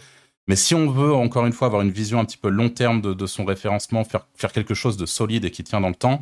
Mais 0.47 0.55
si 0.55 0.75
on 0.75 0.91
veut, 0.91 1.13
encore 1.13 1.45
une 1.45 1.53
fois, 1.53 1.67
avoir 1.67 1.81
une 1.81 1.89
vision 1.89 2.19
un 2.19 2.25
petit 2.25 2.37
peu 2.37 2.49
long 2.49 2.69
terme 2.69 3.01
de, 3.01 3.13
de 3.13 3.25
son 3.25 3.45
référencement, 3.45 4.03
faire, 4.03 4.27
faire 4.35 4.51
quelque 4.51 4.75
chose 4.75 4.95
de 4.95 5.05
solide 5.07 5.45
et 5.45 5.51
qui 5.51 5.63
tient 5.63 5.81
dans 5.81 5.89
le 5.89 5.95
temps, 5.95 6.21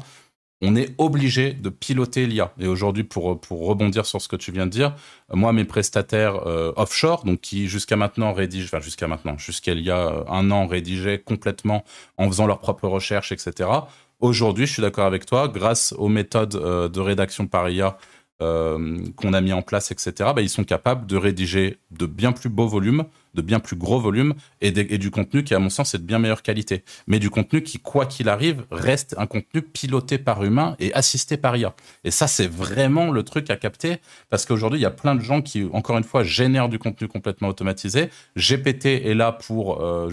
on 0.66 0.78
est 0.78 0.96
obligé 0.98 1.54
de 1.54 1.70
piloter 1.70 2.26
l'IA. 2.26 2.54
Et 2.58 2.68
aujourd'hui, 2.68 3.04
pour, 3.04 3.40
pour 3.40 3.68
rebondir 3.68 4.06
sur 4.06 4.22
ce 4.22 4.30
que 4.30 4.38
tu 4.38 4.54
viens 4.54 4.66
de 4.66 4.72
dire, 4.72 4.96
moi, 5.32 5.52
mes 5.52 5.66
prestataires 5.66 6.48
euh, 6.48 6.72
offshore, 6.78 7.26
donc 7.26 7.42
qui 7.42 7.68
jusqu'à 7.68 7.98
maintenant 7.98 8.32
rédigent, 8.32 8.66
enfin 8.66 8.80
jusqu'à 8.80 9.08
maintenant, 9.08 9.38
jusqu'à 9.38 9.74
il 9.74 9.82
y 9.82 9.92
a 9.92 10.24
un 10.30 10.52
an, 10.52 10.66
rédigeaient 10.66 11.20
complètement 11.20 11.84
en 12.18 12.28
faisant 12.30 12.48
leurs 12.48 12.60
propres 12.60 12.88
recherches, 12.88 13.34
etc. 13.34 13.70
Aujourd'hui, 14.22 14.66
je 14.66 14.72
suis 14.72 14.82
d'accord 14.82 15.06
avec 15.06 15.26
toi, 15.26 15.50
grâce 15.50 15.94
aux 15.98 16.08
méthodes 16.08 16.56
euh, 16.56 16.88
de 16.88 17.02
rédaction 17.02 17.46
par 17.46 17.70
IA 17.70 17.98
euh, 18.42 19.00
qu'on 19.18 19.34
a 19.34 19.42
mis 19.42 19.52
en 19.52 19.62
place, 19.62 19.92
etc., 19.92 20.32
bah, 20.34 20.42
ils 20.42 20.50
sont 20.50 20.64
capables 20.64 21.06
de 21.08 21.18
rédiger 21.18 21.78
de 21.92 22.06
bien 22.06 22.32
plus 22.32 22.50
beaux 22.50 22.70
volumes, 22.70 23.04
de 23.34 23.42
bien 23.42 23.60
plus 23.60 23.76
gros 23.76 24.00
volumes 24.00 24.34
et, 24.62 24.72
du 24.72 25.12
contenu 25.12 25.44
qui, 25.44 25.54
à 25.54 25.60
mon 25.60 25.70
sens, 25.70 25.94
est 25.94 25.98
de 25.98 26.04
bien 26.04 26.20
meilleure 26.20 26.44
qualité. 26.44 26.84
Mais 27.08 27.20
du 27.20 27.30
contenu 27.30 27.64
qui, 27.64 27.80
quoi 27.80 28.06
qu'il 28.06 28.30
arrive, 28.30 28.64
reste 28.72 29.16
un 29.18 29.26
contenu 29.26 29.62
piloté 29.62 30.18
par 30.18 30.44
humain 30.44 30.76
et 30.80 30.94
assisté 30.94 31.38
par 31.38 31.58
IA. 31.58 31.74
Et 32.04 32.12
ça, 32.12 32.28
c'est 32.28 32.48
vraiment 32.48 33.12
le 33.12 33.24
truc 33.24 33.50
à 33.50 33.56
capter 33.56 33.98
parce 34.30 34.46
qu'aujourd'hui, 34.46 34.80
il 34.80 34.84
y 34.84 34.88
a 34.88 34.92
plein 34.92 35.16
de 35.16 35.22
gens 35.22 35.42
qui, 35.42 35.68
encore 35.74 35.98
une 35.98 36.04
fois, 36.04 36.24
génèrent 36.24 36.70
du 36.70 36.80
contenu 36.80 37.08
complètement 37.08 37.48
automatisé. 37.48 38.10
GPT 38.38 38.86
est 38.86 39.16
là 39.16 39.32
pour 39.32 39.82
euh, 39.82 40.10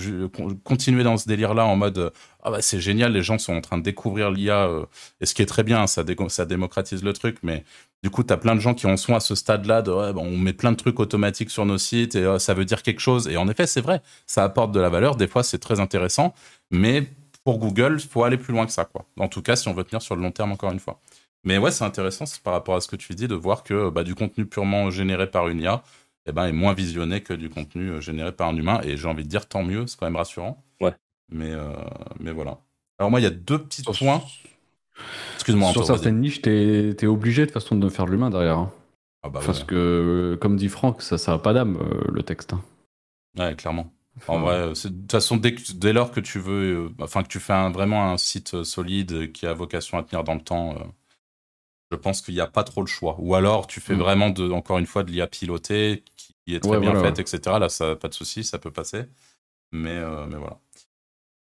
continuer 0.64 1.02
dans 1.02 1.16
ce 1.16 1.28
délire-là 1.28 1.66
en 1.66 1.76
mode 1.76 2.12
ah 2.42 2.50
bah 2.50 2.62
c'est 2.62 2.80
génial, 2.80 3.12
les 3.12 3.22
gens 3.22 3.38
sont 3.38 3.54
en 3.54 3.60
train 3.60 3.78
de 3.78 3.82
découvrir 3.82 4.30
l'IA, 4.30 4.66
euh, 4.68 4.86
et 5.20 5.26
ce 5.26 5.34
qui 5.34 5.42
est 5.42 5.46
très 5.46 5.62
bien, 5.62 5.86
ça, 5.86 6.04
démocratise 6.04 7.02
le 7.02 7.12
truc, 7.12 7.38
mais 7.42 7.64
du 8.02 8.10
coup, 8.10 8.24
tu 8.24 8.32
as 8.32 8.36
plein 8.38 8.54
de 8.54 8.60
gens 8.60 8.74
qui 8.74 8.86
en 8.86 8.96
sont 8.96 9.14
à 9.14 9.20
ce 9.20 9.34
stade-là 9.34 9.82
on 10.16 10.38
met 10.38 10.52
plein 10.54 10.72
de 10.72 10.76
trucs 10.76 11.00
automatiques 11.00 11.50
sur 11.50 11.66
nos 11.66 11.78
sites 11.78 12.14
et 12.14 12.24
euh, 12.24 12.38
ça 12.38 12.54
veut 12.54 12.64
dire 12.64 12.82
quelque 12.82 13.00
chose. 13.00 13.28
Et 13.28 13.36
en 13.36 13.48
effet, 13.48 13.66
c'est 13.66 13.82
vrai, 13.82 14.00
ça 14.26 14.42
apporte 14.44 14.72
de 14.72 14.80
la 14.80 14.88
valeur. 14.88 15.16
Des 15.16 15.28
fois, 15.28 15.42
c'est 15.42 15.58
très 15.58 15.80
intéressant. 15.80 16.34
Mais 16.70 17.06
pour 17.44 17.58
Google, 17.58 17.98
il 18.00 18.08
faut 18.08 18.24
aller 18.24 18.38
plus 18.38 18.52
loin 18.52 18.66
que 18.66 18.72
ça. 18.72 18.84
Quoi. 18.86 19.04
En 19.18 19.28
tout 19.28 19.42
cas, 19.42 19.56
si 19.56 19.68
on 19.68 19.74
veut 19.74 19.84
tenir 19.84 20.00
sur 20.02 20.16
le 20.16 20.22
long 20.22 20.30
terme, 20.32 20.52
encore 20.52 20.72
une 20.72 20.80
fois. 20.80 21.00
Mais 21.44 21.58
ouais, 21.58 21.70
c'est 21.70 21.84
intéressant 21.84 22.24
par 22.42 22.52
rapport 22.52 22.76
à 22.76 22.80
ce 22.80 22.88
que 22.88 22.96
tu 22.96 23.14
dis 23.14 23.28
de 23.28 23.34
voir 23.34 23.62
que 23.62 23.90
bah, 23.90 24.02
du 24.02 24.14
contenu 24.14 24.46
purement 24.46 24.90
généré 24.90 25.30
par 25.30 25.48
une 25.48 25.60
IA 25.60 25.82
eh 26.26 26.32
ben, 26.32 26.46
est 26.46 26.52
moins 26.52 26.74
visionné 26.74 27.22
que 27.22 27.32
du 27.32 27.48
contenu 27.48 27.90
euh, 27.90 28.00
généré 28.00 28.32
par 28.32 28.48
un 28.48 28.56
humain. 28.56 28.80
Et 28.84 28.96
j'ai 28.96 29.08
envie 29.08 29.24
de 29.24 29.28
dire 29.28 29.46
tant 29.48 29.62
mieux, 29.64 29.86
c'est 29.86 29.98
quand 29.98 30.06
même 30.06 30.16
rassurant. 30.16 30.62
Ouais. 30.80 30.94
Mais, 31.30 31.52
euh, 31.52 31.72
mais 32.18 32.32
voilà. 32.32 32.58
Alors, 32.98 33.10
moi, 33.10 33.20
il 33.20 33.24
y 33.24 33.26
a 33.26 33.30
deux 33.30 33.62
petits 33.62 33.82
points. 33.82 34.22
Excuse-moi. 35.34 35.72
Sur 35.72 35.86
certaines 35.86 36.20
niches, 36.20 36.42
t'es 36.42 36.90
es 36.90 37.06
obligé 37.06 37.46
de 37.46 37.50
façon 37.50 37.76
de 37.76 37.88
faire 37.88 38.06
de 38.06 38.10
l'humain 38.10 38.30
derrière. 38.30 38.58
Hein. 38.58 38.72
Ah 39.22 39.28
bah 39.28 39.40
Parce 39.44 39.64
que, 39.64 40.38
comme 40.40 40.56
dit 40.56 40.68
Franck, 40.68 41.02
ça 41.02 41.16
n'a 41.26 41.38
pas 41.38 41.52
d'âme, 41.52 41.76
euh, 41.80 42.10
le 42.12 42.22
texte. 42.22 42.54
Hein. 42.54 42.62
Ouais, 43.38 43.54
clairement. 43.54 43.92
En 44.28 44.40
vrai, 44.40 44.68
de 44.68 44.74
toute 44.74 45.12
façon, 45.12 45.36
dès, 45.36 45.54
dès, 45.74 45.92
lors 45.92 46.10
que 46.10 46.20
tu 46.20 46.38
veux, 46.38 46.86
euh, 46.86 46.88
enfin 47.00 47.22
que 47.22 47.28
tu 47.28 47.38
fais 47.38 47.52
un, 47.52 47.70
vraiment 47.70 48.10
un 48.10 48.18
site 48.18 48.54
euh, 48.54 48.64
solide 48.64 49.32
qui 49.32 49.46
a 49.46 49.54
vocation 49.54 49.98
à 49.98 50.02
tenir 50.02 50.24
dans 50.24 50.34
le 50.34 50.40
temps, 50.40 50.76
je 51.90 51.96
pense 51.96 52.20
qu'il 52.22 52.34
n'y 52.34 52.40
a 52.40 52.46
pas 52.46 52.64
trop 52.64 52.80
le 52.80 52.86
choix. 52.86 53.16
Ou 53.18 53.34
alors, 53.34 53.66
tu 53.66 53.80
fais 53.80 53.94
mm. 53.94 53.98
vraiment, 53.98 54.30
de, 54.30 54.50
encore 54.50 54.78
une 54.78 54.86
fois, 54.86 55.04
de 55.04 55.10
l'IA 55.10 55.26
pilotée 55.26 56.04
qui 56.16 56.54
est 56.54 56.60
très 56.60 56.80
bien 56.80 57.00
faite, 57.00 57.18
etc. 57.18 57.58
Là, 57.60 57.68
ça, 57.68 57.96
pas 57.96 58.08
de 58.08 58.14
souci, 58.14 58.42
ça 58.42 58.58
peut 58.58 58.72
passer. 58.72 59.04
Mais, 59.72 60.00
mais 60.26 60.36
voilà. 60.36 60.58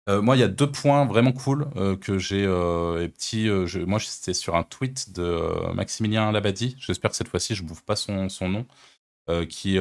Euh, 0.07 0.21
moi, 0.21 0.37
il 0.37 0.39
y 0.39 0.43
a 0.43 0.47
deux 0.47 0.71
points 0.71 1.05
vraiment 1.05 1.33
cool 1.33 1.67
euh, 1.75 1.97
que 1.97 2.17
j'ai. 2.17 2.45
Euh, 2.45 3.07
petit, 3.09 3.49
moi, 3.85 3.99
c'était 3.99 4.33
sur 4.33 4.55
un 4.55 4.63
tweet 4.63 5.13
de 5.13 5.73
Maximilien 5.73 6.31
Labadie. 6.31 6.75
J'espère 6.79 7.11
que 7.11 7.17
cette 7.17 7.27
fois-ci, 7.27 7.55
je 7.55 7.63
ne 7.63 7.67
bouffe 7.67 7.81
pas 7.83 7.95
son, 7.95 8.29
son 8.29 8.49
nom. 8.49 8.65
qui, 9.49 9.77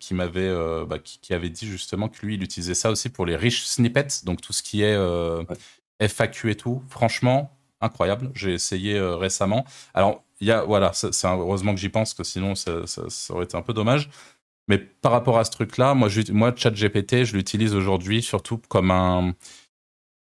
qui 0.00 0.14
m'avait 0.14 0.54
bah, 0.86 0.98
qui, 0.98 1.32
avait 1.32 1.48
dit 1.48 1.66
justement 1.66 2.10
que 2.10 2.26
lui 2.26 2.34
il 2.34 2.42
utilisait 2.42 2.74
ça 2.74 2.90
aussi 2.90 3.08
pour 3.08 3.24
les 3.24 3.34
riches 3.34 3.64
snippets 3.64 4.22
donc 4.24 4.42
tout 4.42 4.52
ce 4.52 4.62
qui 4.62 4.82
est 4.82 4.94
FAQ 5.98 6.50
et 6.50 6.56
tout 6.56 6.82
franchement 6.90 7.50
incroyable 7.80 8.30
j'ai 8.34 8.52
essayé 8.52 9.00
récemment 9.00 9.64
alors 9.94 10.22
il 10.40 10.48
y 10.48 10.52
a 10.52 10.62
voilà 10.62 10.92
c'est 10.92 11.24
heureusement 11.24 11.74
que 11.74 11.80
j'y 11.80 11.88
pense 11.88 12.12
que 12.12 12.22
sinon 12.22 12.54
ça, 12.54 12.86
ça, 12.86 13.32
aurait 13.32 13.44
été 13.44 13.56
un 13.56 13.62
peu 13.62 13.72
dommage 13.72 14.10
mais 14.68 14.78
par 14.78 15.12
rapport 15.12 15.38
à 15.38 15.44
ce 15.44 15.50
truc-là, 15.50 15.94
moi, 15.94 16.08
moi, 16.32 16.52
ChatGPT, 16.54 17.24
je 17.24 17.36
l'utilise 17.36 17.74
aujourd'hui 17.74 18.22
surtout 18.22 18.60
comme 18.68 18.90
un, 18.90 19.34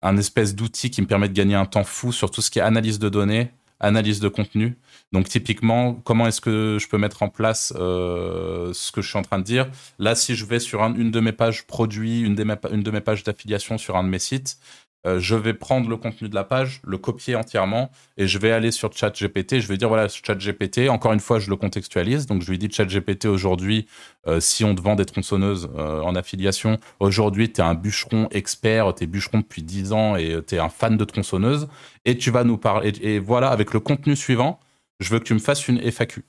un 0.02 0.16
espèce 0.16 0.54
d'outil 0.54 0.90
qui 0.90 1.00
me 1.00 1.06
permet 1.06 1.28
de 1.28 1.34
gagner 1.34 1.54
un 1.54 1.66
temps 1.66 1.84
fou 1.84 2.12
sur 2.12 2.30
tout 2.30 2.42
ce 2.42 2.50
qui 2.50 2.58
est 2.58 2.62
analyse 2.62 2.98
de 2.98 3.08
données, 3.08 3.52
analyse 3.78 4.20
de 4.20 4.28
contenu. 4.28 4.78
Donc 5.12 5.28
typiquement, 5.28 5.94
comment 5.94 6.26
est-ce 6.26 6.40
que 6.40 6.78
je 6.80 6.88
peux 6.88 6.98
mettre 6.98 7.22
en 7.22 7.28
place 7.28 7.72
euh, 7.76 8.72
ce 8.72 8.90
que 8.90 9.02
je 9.02 9.08
suis 9.08 9.18
en 9.18 9.22
train 9.22 9.38
de 9.38 9.44
dire? 9.44 9.70
Là, 9.98 10.14
si 10.14 10.34
je 10.34 10.44
vais 10.44 10.58
sur 10.60 10.82
une 10.82 11.10
de 11.10 11.20
mes 11.20 11.32
pages 11.32 11.66
produits, 11.66 12.20
une 12.20 12.34
de 12.34 12.90
mes 12.90 13.00
pages 13.00 13.22
d'affiliation 13.22 13.78
sur 13.78 13.96
un 13.96 14.04
de 14.04 14.08
mes 14.08 14.18
sites, 14.18 14.58
euh, 15.06 15.18
je 15.18 15.34
vais 15.34 15.54
prendre 15.54 15.88
le 15.88 15.96
contenu 15.96 16.28
de 16.28 16.34
la 16.34 16.44
page, 16.44 16.80
le 16.84 16.98
copier 16.98 17.34
entièrement, 17.34 17.90
et 18.16 18.26
je 18.26 18.38
vais 18.38 18.52
aller 18.52 18.70
sur 18.70 18.92
ChatGPT. 18.92 19.60
Je 19.60 19.68
vais 19.68 19.76
dire 19.76 19.88
voilà, 19.88 20.08
ChatGPT, 20.08 20.88
encore 20.88 21.12
une 21.12 21.20
fois, 21.20 21.38
je 21.38 21.50
le 21.50 21.56
contextualise. 21.56 22.26
Donc, 22.26 22.42
je 22.42 22.50
lui 22.50 22.58
dis 22.58 22.70
ChatGPT 22.70 23.26
aujourd'hui, 23.26 23.86
euh, 24.26 24.40
si 24.40 24.64
on 24.64 24.74
te 24.74 24.80
vend 24.80 24.94
des 24.94 25.04
tronçonneuses 25.04 25.68
euh, 25.76 26.00
en 26.02 26.14
affiliation, 26.14 26.78
aujourd'hui, 27.00 27.52
tu 27.52 27.60
es 27.60 27.64
un 27.64 27.74
bûcheron 27.74 28.28
expert, 28.30 28.94
tu 28.94 29.04
es 29.04 29.06
bûcheron 29.06 29.38
depuis 29.40 29.62
10 29.62 29.92
ans 29.92 30.16
et 30.16 30.38
tu 30.46 30.54
es 30.54 30.58
un 30.58 30.68
fan 30.68 30.96
de 30.96 31.04
tronçonneuses, 31.04 31.68
et 32.04 32.16
tu 32.16 32.30
vas 32.30 32.44
nous 32.44 32.58
parler. 32.58 32.92
et 33.02 33.18
voilà, 33.18 33.50
avec 33.50 33.72
le 33.72 33.80
contenu 33.80 34.16
suivant, 34.16 34.60
je 35.00 35.10
veux 35.10 35.18
que 35.18 35.24
tu 35.24 35.34
me 35.34 35.38
fasses 35.38 35.68
une 35.68 35.80
FAQ. 35.90 36.24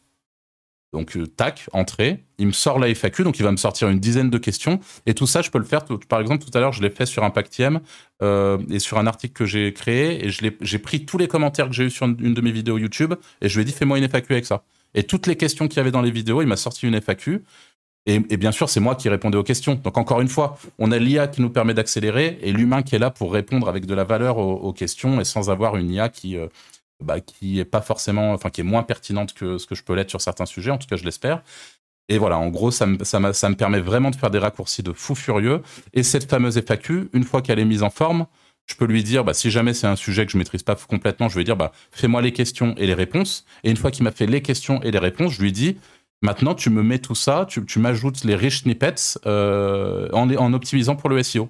Donc, 0.94 1.18
euh, 1.18 1.26
tac, 1.26 1.68
entrée, 1.74 2.24
il 2.38 2.48
me 2.48 2.52
sort 2.52 2.80
la 2.80 2.88
FAQ, 2.94 3.24
donc 3.24 3.40
il 3.40 3.44
va 3.44 3.52
me 3.52 3.58
sortir 3.58 3.90
une 3.90 4.00
dizaine 4.00 4.30
de 4.30 4.38
questions. 4.38 4.80
Et 5.06 5.14
tout 5.16 5.28
ça, 5.28 5.42
je 5.42 5.50
peux 5.50 5.58
le 5.58 5.66
faire. 5.66 5.84
par 6.08 6.22
exemple, 6.22 6.46
tout 6.46 6.56
à 6.56 6.62
l'heure, 6.62 6.72
je 6.72 6.82
l'ai 6.82 6.92
fait 6.92 7.08
sur 7.08 7.24
un 7.24 7.32
Pactiem 7.32 7.82
euh, 8.22 8.60
et 8.70 8.80
sur 8.80 9.00
un 9.00 9.08
article 9.08 9.34
que 9.34 9.46
j'ai 9.46 9.74
créé. 9.74 10.26
Et 10.26 10.30
j'ai 10.30 10.80
pris 10.80 11.06
tous 11.06 11.18
les 11.18 11.28
commentaires 11.28 11.68
que 11.68 11.74
j'ai 11.74 11.86
eu 11.86 11.90
sur 11.90 12.06
une, 12.06 12.16
de 12.16 12.42
mes 12.42 12.52
vidéos 12.52 12.78
YouTube 12.78 13.16
et 13.42 13.50
je 13.50 13.56
lui 13.56 13.64
ai 13.64 13.66
dit, 13.66 13.72
fais-moi 13.72 13.98
une 13.98 14.08
FAQ 14.08 14.34
avec 14.34 14.46
ça. 14.46 14.64
Et 14.94 15.04
toutes 15.04 15.26
les 15.26 15.36
questions 15.36 15.68
qu'il 15.68 15.78
y 15.78 15.80
avait 15.80 15.92
dans 15.92 16.04
les 16.04 16.12
vidéos, 16.12 16.42
il 16.44 16.48
m'a 16.48 16.58
sorti 16.58 16.88
une 16.88 16.96
FAQ. 17.02 17.44
Et, 18.06 18.20
bien 18.20 18.52
sûr, 18.52 18.70
c'est 18.70 18.82
moi 18.82 18.96
qui 18.96 19.08
répondais 19.08 19.38
aux 19.38 19.44
questions. 19.44 19.76
Donc 19.76 19.98
encore 19.98 20.20
une 20.20 20.28
fois, 20.28 20.58
on 20.78 20.92
a 20.92 21.00
l'IA 21.00 21.28
qui 21.28 21.42
nous 21.42 21.50
permet 21.50 21.74
d'accélérer 21.74 22.38
et 22.42 22.52
l'humain 22.52 22.84
qui 22.84 22.96
est 22.96 23.00
là 23.00 23.10
pour 23.10 23.32
répondre 23.32 23.70
avec 23.70 23.86
de 23.86 23.96
la 23.96 24.04
valeur 24.04 24.38
aux, 24.38 24.74
questions 24.74 25.22
et 25.22 25.24
sans 25.24 25.50
avoir 25.50 25.78
une 25.78 25.90
IA 25.90 26.10
qui, 26.10 26.38
euh, 26.38 26.48
bah, 27.04 27.20
qui 27.20 27.60
est 27.60 27.66
pas 27.66 27.82
forcément, 27.82 28.34
enfin 28.34 28.50
qui 28.50 28.62
est 28.62 28.66
moins 28.66 28.84
pertinente 28.84 29.34
que 29.34 29.58
ce 29.58 29.68
que 29.68 29.76
je 29.76 29.84
peux 29.84 29.94
l'être 29.94 30.10
sur 30.10 30.22
certains 30.22 30.46
sujets, 30.46 30.72
en 30.72 30.78
tout 30.78 30.88
cas 30.88 30.96
je 30.96 31.04
l'espère. 31.04 31.44
Et 32.10 32.18
voilà, 32.18 32.38
en 32.38 32.50
gros, 32.50 32.72
ça 32.72 32.86
me, 32.86 33.04
ça, 33.04 33.34
ça 33.34 33.50
me 33.50 33.56
permet 33.56 33.80
vraiment 33.80 34.12
de 34.12 34.16
faire 34.16 34.30
des 34.30 34.40
raccourcis 34.40 34.84
de 34.84 34.92
fou 34.92 35.16
furieux. 35.16 35.62
Et 35.94 36.04
cette 36.04 36.30
fameuse 36.30 36.58
FAQ, 36.58 37.10
une 37.14 37.24
fois 37.24 37.42
qu'elle 37.42 37.60
est 37.60 37.66
mise 37.66 37.84
en 37.84 37.90
forme, 37.90 38.26
je 38.66 38.76
peux 38.76 38.86
lui 38.86 39.04
dire, 39.04 39.24
bah, 39.24 39.34
si 39.34 39.52
jamais 39.52 39.74
c'est 39.74 39.88
un 39.88 39.96
sujet 39.96 40.26
que 40.26 40.32
je 40.32 40.38
maîtrise 40.38 40.64
pas 40.64 40.76
complètement, 40.76 41.30
je 41.30 41.36
vais 41.36 41.44
dire, 41.44 41.56
bah, 41.56 41.72
fais-moi 41.92 42.22
les 42.22 42.34
questions 42.34 42.76
et 42.78 42.88
les 42.88 42.94
réponses. 42.94 43.46
Et 43.64 43.72
une 43.72 43.78
fois 43.78 43.92
qu'il 43.92 44.04
m'a 44.04 44.12
fait 44.12 44.26
les 44.26 44.42
questions 44.42 44.82
et 44.84 44.92
les 44.92 45.00
réponses, 45.00 45.34
je 45.34 45.42
lui 45.42 45.52
dis, 45.52 45.78
maintenant, 46.22 46.56
tu 46.56 46.70
me 46.70 46.84
mets 46.84 47.00
tout 47.00 47.16
ça, 47.16 47.46
tu, 47.48 47.66
tu 47.66 47.80
m'ajoutes 47.80 48.24
les 48.24 48.36
rich 48.36 48.64
snippets 48.64 49.18
euh, 49.26 50.10
en, 50.12 50.30
en 50.36 50.54
optimisant 50.54 50.96
pour 50.96 51.10
le 51.10 51.22
SEO. 51.24 51.50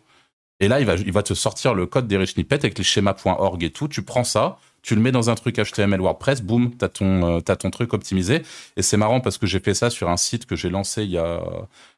Et 0.60 0.68
là, 0.68 0.80
il 0.80 0.86
va, 0.86 0.96
il 0.96 1.12
va 1.12 1.24
te 1.24 1.34
sortir 1.34 1.74
le 1.74 1.86
code 1.88 2.08
des 2.08 2.18
rich 2.18 2.34
snippets 2.34 2.56
avec 2.56 2.78
les 2.78 2.84
schémas.org 2.84 3.63
et 3.63 3.72
tout. 3.72 3.88
Tu 3.88 4.04
prends 4.04 4.24
ça, 4.24 4.58
tu 4.84 4.96
le 4.96 5.02
mets 5.02 5.12
dans 5.12 5.30
un 5.30 5.36
truc 5.36 5.56
HTML 5.58 6.00
WordPress, 6.00 6.43
boum, 6.43 6.76
t'as 6.76 6.89
ton, 6.89 7.38
euh, 7.38 7.39
as 7.48 7.56
ton 7.56 7.72
truc 7.72 7.93
optimisé. 7.93 8.43
Et 8.78 8.82
c'est 8.84 8.98
marrant 8.98 9.22
parce 9.22 9.39
que 9.39 9.48
j'ai 9.48 9.60
fait 9.60 9.74
ça 9.74 9.89
sur 9.89 10.10
un 10.10 10.17
site 10.17 10.46
que 10.46 10.56
j'ai 10.56 10.69
lancé 10.69 11.04
il 11.04 11.10
y 11.10 11.17
a, 11.17 11.41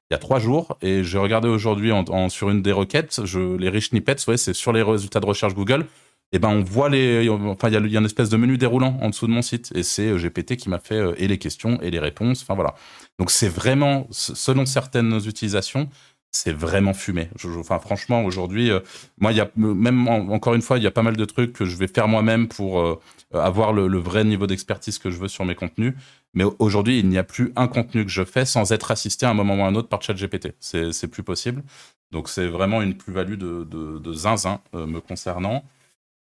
il 0.09 0.13
y 0.13 0.15
a 0.15 0.19
trois 0.19 0.39
jours 0.39 0.77
et 0.81 1.03
j'ai 1.03 1.17
regardé 1.17 1.47
aujourd'hui 1.47 1.91
sur 2.29 2.49
une 2.51 2.61
des 2.61 2.71
requêtes, 2.71 3.19
les 3.59 3.69
rich 3.69 3.89
snippets, 3.89 4.27
ouais, 4.27 4.37
c'est 4.37 4.53
sur 4.53 4.71
les 4.71 4.83
résultats 4.83 5.19
de 5.19 5.25
recherche 5.25 5.55
Google. 5.55 5.87
et 6.31 6.37
ben 6.37 6.49
on 6.49 6.63
voit 6.63 6.89
les, 6.89 7.27
enfin 7.29 7.69
il 7.69 7.91
y, 7.91 7.95
a 7.95 7.99
une 7.99 8.05
espèce 8.05 8.29
de 8.29 8.37
menu 8.37 8.57
déroulant 8.57 8.99
en 9.01 9.09
dessous 9.09 9.25
de 9.25 9.31
mon 9.31 9.41
site 9.41 9.71
et 9.73 9.81
c'est 9.83 10.07
euh, 10.09 10.17
GPT 10.17 10.57
qui 10.57 10.69
m'a 10.69 10.79
fait 10.79 10.95
euh, 10.95 11.13
et 11.17 11.27
les 11.27 11.39
questions 11.39 11.79
et 11.81 11.89
les 11.89 11.99
réponses. 11.99 12.43
Enfin 12.43 12.53
voilà. 12.53 12.75
Donc 13.17 13.31
c'est 13.31 13.47
vraiment 13.47 14.07
selon 14.11 14.65
certaines 14.67 15.19
utilisations, 15.25 15.89
c'est 16.35 16.53
vraiment 16.53 16.93
fumé. 16.93 17.29
enfin 17.57 17.79
franchement 17.79 18.23
aujourd'hui, 18.25 18.71
euh, 18.71 18.79
moi 19.19 19.31
il 19.31 19.37
y 19.37 19.41
a 19.41 19.49
même 19.55 20.07
encore 20.07 20.53
une 20.53 20.61
fois 20.61 20.77
il 20.77 20.83
y 20.83 20.87
a 20.87 20.91
pas 20.91 21.01
mal 21.03 21.15
de 21.15 21.25
trucs 21.25 21.53
que 21.53 21.65
je 21.65 21.75
vais 21.77 21.87
faire 21.87 22.07
moi-même 22.07 22.47
pour 22.47 23.01
avoir 23.33 23.73
le, 23.73 23.97
vrai 23.97 24.23
niveau 24.23 24.47
d'expertise 24.47 24.99
que 24.99 25.09
je 25.09 25.17
veux 25.17 25.27
sur 25.27 25.45
mes 25.45 25.55
contenus. 25.55 25.93
Mais 26.33 26.43
aujourd'hui 26.59 26.99
il 26.99 27.07
n'y 27.09 27.17
a 27.17 27.23
plus 27.23 27.51
un 27.55 27.67
contenu 27.67 28.05
que 28.05 28.11
je 28.11 28.23
fais 28.23 28.45
sans 28.45 28.71
être 28.71 28.91
assisté 28.91 29.25
à 29.25 29.29
un 29.29 29.33
moment 29.33 29.55
ou 29.55 29.61
à 29.61 29.67
un 29.67 29.75
autre 29.75 29.89
par 29.89 30.01
ChatGPT. 30.01 30.55
C'est 30.59 31.07
plus 31.07 31.23
possible. 31.23 31.63
Donc 32.11 32.29
c'est 32.29 32.47
vraiment 32.47 32.81
une 32.81 32.95
plus-value 32.95 33.37
de, 33.37 34.13
zinzin 34.13 34.61
me 34.73 34.99
concernant. 34.99 35.63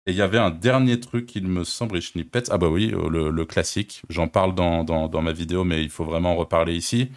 Et 0.07 0.11
il 0.11 0.17
y 0.17 0.21
avait 0.21 0.39
un 0.39 0.49
dernier 0.49 0.99
truc, 0.99 1.35
il 1.35 1.47
me 1.47 1.63
semble, 1.63 1.97
et 1.97 2.01
Ah 2.49 2.57
bah 2.57 2.69
oui, 2.69 2.91
euh, 2.93 3.31
le, 3.31 3.45
classique. 3.45 4.01
J'en 4.09 4.27
parle 4.27 4.55
dans, 4.55 4.83
dans, 4.83 5.21
ma 5.21 5.31
vidéo, 5.31 5.63
mais 5.63 5.83
il 5.83 5.91
faut 5.91 6.05
vraiment 6.05 6.31
en 6.31 6.35
reparler 6.35 6.75
ici. 6.75 7.11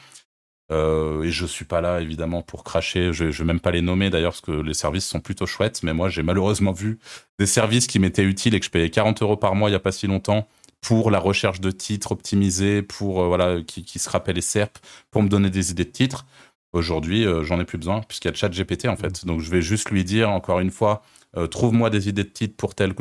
Euh, 0.73 1.23
et 1.23 1.31
je 1.31 1.47
suis 1.47 1.65
pas 1.65 1.81
là, 1.81 2.01
évidemment, 2.01 2.43
pour 2.43 2.65
cracher. 2.65 3.13
Je, 3.13 3.31
je 3.31 3.43
vais 3.43 3.47
même 3.47 3.61
pas 3.61 3.71
les 3.71 3.83
nommer, 3.83 4.11
d'ailleurs, 4.11 4.33
parce 4.33 4.41
que 4.41 4.53
les 4.53 4.75
services 4.75 5.07
sont 5.07 5.21
plutôt 5.21 5.47
chouettes. 5.47 5.83
Mais 5.83 5.93
moi, 5.93 6.09
j'ai 6.09 6.23
malheureusement 6.23 6.73
vu 6.73 6.99
des 7.39 7.47
services 7.47 7.87
qui 7.87 7.99
m'étaient 7.99 8.25
utiles 8.25 8.55
et 8.55 8.61
que 8.61 8.67
je 8.67 8.71
payais 8.71 8.91
40 8.91 9.23
euros 9.23 9.37
par 9.37 9.55
mois 9.55 9.69
il 9.69 9.73
y 9.73 9.77
a 9.77 9.81
pas 9.81 9.93
si 9.93 10.07
longtemps 10.07 10.49
pour 10.81 11.11
la 11.11 11.19
recherche 11.19 11.61
de 11.61 11.71
titres 11.71 12.13
optimisés, 12.13 12.83
pour, 12.83 13.23
euh, 13.23 13.27
voilà, 13.27 13.63
qui, 13.63 13.85
qui 13.85 13.99
se 13.99 14.11
rappellent 14.11 14.37
les 14.37 14.43
SERP, 14.43 14.79
pour 15.11 15.23
me 15.23 15.29
donner 15.29 15.51
des 15.51 15.71
idées 15.71 15.85
de 15.85 15.91
titres. 15.91 16.27
Aujourd'hui, 16.73 17.25
j'en 17.43 17.61
ai 17.61 17.65
plus 17.65 17.79
besoin, 17.79 18.01
puisqu'il 18.01 18.29
y 18.29 18.31
a 18.33 18.35
ChatGPT, 18.35 18.89
en 18.89 18.97
fait. 18.97 19.25
Donc, 19.25 19.41
je 19.41 19.49
vais 19.49 19.63
juste 19.63 19.91
lui 19.91 20.03
dire, 20.03 20.29
encore 20.31 20.59
une 20.59 20.73
fois, 20.73 21.03
euh, 21.37 21.47
trouve-moi 21.47 21.91
des 21.91 22.09
idées 22.09 22.25
de 22.25 22.29
titres 22.29 22.57
pour 22.57 22.75
tel, 22.75 22.95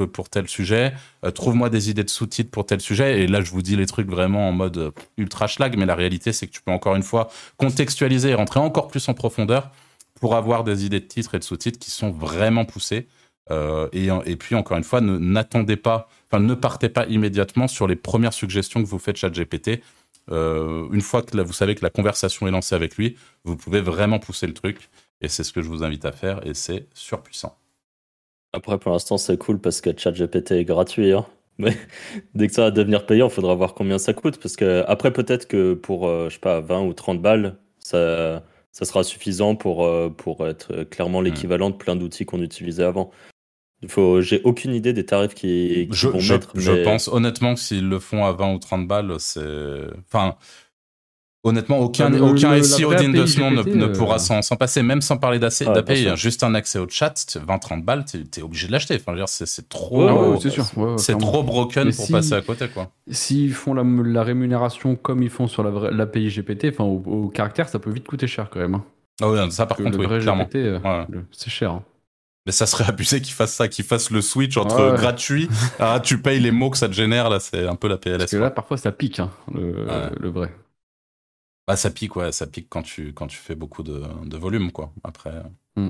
sujet, 0.48 0.93
euh, 1.24 1.32
trouve-moi 1.32 1.69
des 1.69 1.89
idées 1.89 2.04
de 2.04 2.10
sous-titres 2.10 2.50
pour 2.50 2.65
tel 2.65 2.82
sujet. 2.82 3.22
Et 3.22 3.28
là, 3.28 3.41
je 3.41 3.52
vous 3.52 3.62
dis 3.62 3.76
les 3.76 3.86
trucs 3.86 4.10
vraiment 4.10 4.50
en 4.50 4.52
mode 4.52 4.78
euh, 4.78 4.91
ultra 5.17 5.48
schlag, 5.48 5.78
mais 5.78 5.86
la 5.86 5.96
réalité, 5.96 6.34
c'est 6.34 6.48
que 6.48 6.52
tu 6.52 6.62
peux 6.62 6.72
encore 6.72 6.96
une 6.96 7.04
fois 7.04 7.30
contextualiser 7.58 8.30
et 8.30 8.34
rentrer 8.34 8.60
encore 8.60 8.88
plus 8.88 9.08
en 9.08 9.13
profondeur 9.13 9.72
pour 10.19 10.36
avoir 10.36 10.63
des 10.63 10.86
idées 10.86 11.00
de 11.00 11.06
titres 11.06 11.36
et 11.36 11.39
de 11.39 11.43
sous-titres 11.43 11.80
qui 11.80 11.91
sont 11.91 12.12
vraiment 12.12 12.65
poussées. 12.65 13.08
et, 13.52 14.36
puis, 14.38 14.56
encore 14.56 14.78
une 14.78 14.84
fois, 14.84 15.02
ne 15.02 16.54
partez 16.54 16.89
pas 16.89 17.06
immédiatement 17.08 17.67
sur 17.67 17.88
les 17.88 17.98
premières 17.98 18.34
suggestions 18.34 18.82
que 18.82 18.88
vous 18.88 19.00
faites 19.00 19.17
chat 19.17 19.30
GPT. 19.30 19.82
une 20.30 21.02
fois 21.02 21.24
que 21.24 21.38
vous 21.41 21.54
savez 21.54 21.76
que 21.76 21.84
la 21.84 21.89
conversation 21.89 22.48
est 22.48 22.52
lancée 22.52 22.76
avec 22.76 22.96
lui, 22.96 23.17
vous 23.43 23.58
pouvez 23.58 23.82
vraiment 23.82 24.19
pousser 24.19 24.48
le 24.48 24.54
truc. 24.54 24.89
Et 25.19 25.28
c'est 25.28 25.43
ce 25.43 25.52
que 25.52 25.62
je 25.62 25.67
vous 25.67 25.84
invite 25.84 26.06
à 26.06 26.13
faire, 26.13 26.46
et 26.48 26.54
c'est 26.54 26.88
surpuissant. 26.93 27.58
Après, 28.54 28.78
pour 28.78 28.92
l'instant, 28.92 29.18
c'est 29.18 29.38
cool 29.38 29.60
parce 29.60 29.82
que 29.82 29.89
ChatGPT 29.98 30.52
est 30.52 30.66
gratuit. 30.66 31.12
Hein. 31.12 31.26
Mais 31.58 31.76
dès 32.36 32.48
que 32.48 32.54
ça 32.54 32.63
va 32.63 32.72
devenir 32.72 33.06
payant, 33.06 33.28
il 33.28 33.34
faudra 33.34 33.56
voir 33.56 33.74
combien 33.74 33.98
ça 33.98 34.13
coûte. 34.13 34.38
Parce 34.38 34.56
que 34.56 34.84
après, 34.88 35.12
peut-être 35.12 35.48
que 35.48 35.74
pour, 35.74 36.08
euh, 36.08 36.30
je 36.30 36.36
sais 36.36 36.39
pas, 36.39 36.62
20 36.62 36.84
ou 36.84 36.94
30 36.94 37.22
balles, 37.22 37.58
ça, 37.80 38.44
ça 38.72 38.86
sera 38.86 39.04
suffisant 39.04 39.56
pour, 39.56 39.86
euh, 39.86 40.10
pour 40.10 40.48
être 40.48 40.84
clairement 40.84 41.22
hmm. 41.22 41.26
l'équivalent 41.26 41.70
de 41.72 41.76
plein 41.76 41.96
d'outils 41.96 42.26
qu'on 42.26 42.42
utilisait 42.42 42.84
avant. 42.84 43.12
Il 43.82 43.89
faut, 43.89 44.22
j'ai 44.22 44.42
aucune 44.44 44.74
idée 44.74 44.94
des 44.94 45.06
tarifs 45.06 45.34
qui, 45.34 45.89
je, 45.92 46.08
vont 46.08 46.20
je, 46.20 46.34
mettre. 46.34 46.52
Je 46.56 46.84
pense 46.84 47.10
honnêtement 47.10 47.56
que 47.56 47.60
s'ils 47.60 47.89
le 47.89 48.00
font 48.00 48.24
à 48.24 48.32
20 48.32 48.54
ou 48.54 48.60
30 48.60 48.88
balles, 48.88 49.16
c'est. 49.20 49.42
Enfin, 50.08 50.36
Honnêtement, 51.46 51.80
aucun, 51.80 52.10
bah, 52.10 52.22
aucun 52.22 52.64
SEO 52.64 52.94
digne 52.94 53.12
de 53.12 53.26
ce 53.26 53.38
nom 53.38 53.52
ne, 53.52 53.88
pourra 53.88 54.16
euh, 54.16 54.42
s'en 54.42 54.56
passer, 54.56 54.82
même 54.82 55.02
sans 55.02 55.18
parler 55.18 55.40
d'API. 55.40 56.08
Ah, 56.08 56.16
juste 56.16 56.42
un 56.42 56.56
accès 56.56 56.80
au 56.80 56.88
chat, 56.88 57.14
20-30 57.16 57.84
balles, 57.84 58.06
t'es 58.06 58.40
es 58.40 58.42
obligé 58.44 58.68
de 58.68 58.72
l'acheter. 58.72 58.96
Enfin, 58.96 59.22
c'est 59.28 59.68
trop, 59.68 60.38
c'est 60.98 61.18
trop 61.18 61.44
broken 61.44 61.94
pour 61.94 62.08
passer 62.08 62.34
à 62.34 62.42
côté. 62.42 62.68
S'ils 63.12 63.54
font 63.54 63.74
la, 63.74 64.24
rémunération 64.24 64.96
comme 64.96 65.22
ils 65.22 65.30
font 65.30 65.48
sur 65.48 65.64
l'API 65.64 66.30
GPT, 66.30 66.68
enfin, 66.72 66.86
au, 66.86 67.28
caractère, 67.28 67.68
ça 67.68 67.78
peut 67.78 67.92
vite 67.92 68.08
coûter 68.08 68.28
cher 68.28 68.50
quand 68.50 68.60
même. 68.60 68.76
Hein. 68.76 68.84
Ah 69.22 69.30
oui, 69.30 69.52
ça 69.52 69.66
par 69.66 69.78
contre, 69.78 70.00
oui, 70.00 70.08
clairement. 70.08 70.48
Euh, 70.56 70.80
c'est 71.32 71.50
cher. 71.50 71.72
Hein. 71.72 71.84
Mais 72.46 72.54
ça 72.54 72.66
serait 72.66 72.86
abusé 72.88 73.20
qu'ils 73.20 73.34
fassent 73.34 73.54
ça, 73.54 73.68
qu'ils 73.68 73.84
fassent 73.84 74.12
le 74.12 74.22
switch 74.22 74.56
entre 74.56 74.96
gratuit, 74.96 75.50
ah, 75.80 76.00
tu 76.02 76.20
payes 76.20 76.40
les 76.40 76.52
mots 76.52 76.70
que 76.70 76.78
ça 76.78 76.88
te 76.88 76.94
génère, 76.94 77.30
là, 77.30 77.42
c'est 77.42 77.68
un 77.68 77.76
peu 77.76 77.90
la 77.90 77.98
PLS. 77.98 78.18
Parce 78.20 78.32
que 78.32 78.38
là, 78.38 78.50
parfois, 78.50 78.78
ça 78.78 78.94
pique, 78.94 79.20
hein, 79.20 79.30
le 79.54 80.30
vrai. 80.30 80.50
Bah, 81.67 81.76
ça 81.78 81.89
pique, 81.91 82.13
ça 82.32 82.47
pique 82.47 82.67
quand 82.69 82.82
tu, 82.84 83.13
quand 83.13 83.28
tu 83.28 83.38
fais 83.38 83.56
beaucoup 83.56 83.84
de, 83.84 84.02
de 84.26 84.38
volume, 84.38 84.71
quoi. 84.71 84.93
Après. 85.04 85.32
Mm. 85.76 85.89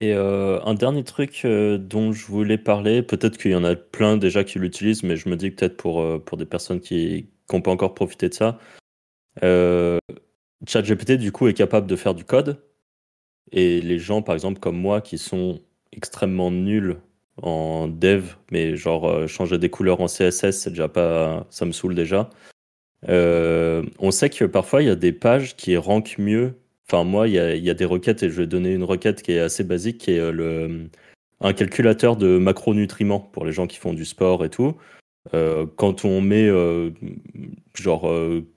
Et 0.00 0.14
euh, 0.14 0.60
un 0.64 0.74
dernier 0.74 1.02
truc 1.02 1.42
euh, 1.44 1.76
dont 1.76 2.12
je 2.12 2.24
voulais 2.26 2.58
parler, 2.58 3.02
peut-être 3.02 3.36
qu'il 3.36 3.50
y 3.50 3.54
en 3.56 3.64
a 3.64 3.74
plein 3.74 4.16
déjà 4.16 4.44
qui 4.44 4.60
l'utilisent, 4.60 5.02
mais 5.02 5.16
je 5.16 5.28
me 5.28 5.36
dis 5.36 5.50
peut-être 5.50 5.76
pour, 5.76 6.00
euh, 6.00 6.18
pour 6.20 6.38
des 6.38 6.46
personnes 6.46 6.80
qui 6.80 7.28
n'ont 7.52 7.60
pas 7.62 7.72
encore 7.72 7.94
profité 7.94 8.28
de 8.28 8.34
ça. 8.34 8.58
ChatGPT, 10.66 11.12
du 11.12 11.32
coup, 11.32 11.48
est 11.48 11.54
capable 11.54 11.86
de 11.86 11.96
faire 11.96 12.14
du 12.14 12.24
code. 12.24 12.62
Et 13.52 13.80
les 13.80 13.98
gens, 13.98 14.22
par 14.22 14.34
exemple, 14.34 14.60
comme 14.60 14.76
moi, 14.78 15.00
qui 15.00 15.18
sont 15.18 15.60
extrêmement 15.92 16.50
nuls 16.50 16.98
en 17.42 17.88
dev, 17.88 18.34
mais 18.52 18.76
genre 18.76 19.28
changer 19.28 19.58
des 19.58 19.70
couleurs 19.70 20.00
en 20.00 20.06
CSS, 20.08 20.50
c'est 20.52 20.70
déjà 20.70 20.88
pas. 20.88 21.46
Ça 21.50 21.64
me 21.64 21.72
saoule 21.72 21.94
déjà. 21.94 22.30
Euh, 23.06 23.84
on 23.98 24.10
sait 24.10 24.30
que 24.30 24.44
parfois 24.44 24.82
il 24.82 24.88
y 24.88 24.90
a 24.90 24.96
des 24.96 25.12
pages 25.12 25.56
qui 25.56 25.76
rankent 25.76 26.18
mieux. 26.18 26.54
Enfin, 26.90 27.04
moi, 27.04 27.28
il 27.28 27.34
y, 27.34 27.70
a, 27.70 27.74
des 27.74 27.84
requêtes 27.84 28.22
et 28.22 28.30
je 28.30 28.36
vais 28.36 28.46
donner 28.46 28.72
une 28.72 28.82
requête 28.82 29.22
qui 29.22 29.32
est 29.32 29.40
assez 29.40 29.62
basique, 29.62 29.98
qui 29.98 30.12
est 30.12 30.18
euh, 30.18 30.32
le, 30.32 30.88
un 31.42 31.52
calculateur 31.52 32.16
de 32.16 32.38
macronutriments 32.38 33.20
pour 33.20 33.44
les 33.44 33.52
gens 33.52 33.66
qui 33.66 33.76
font 33.76 33.92
du 33.92 34.06
sport 34.06 34.44
et 34.44 34.48
tout. 34.48 34.74
Euh, 35.34 35.66
quand 35.76 36.06
on 36.06 36.22
met 36.22 36.48
genre 37.74 38.10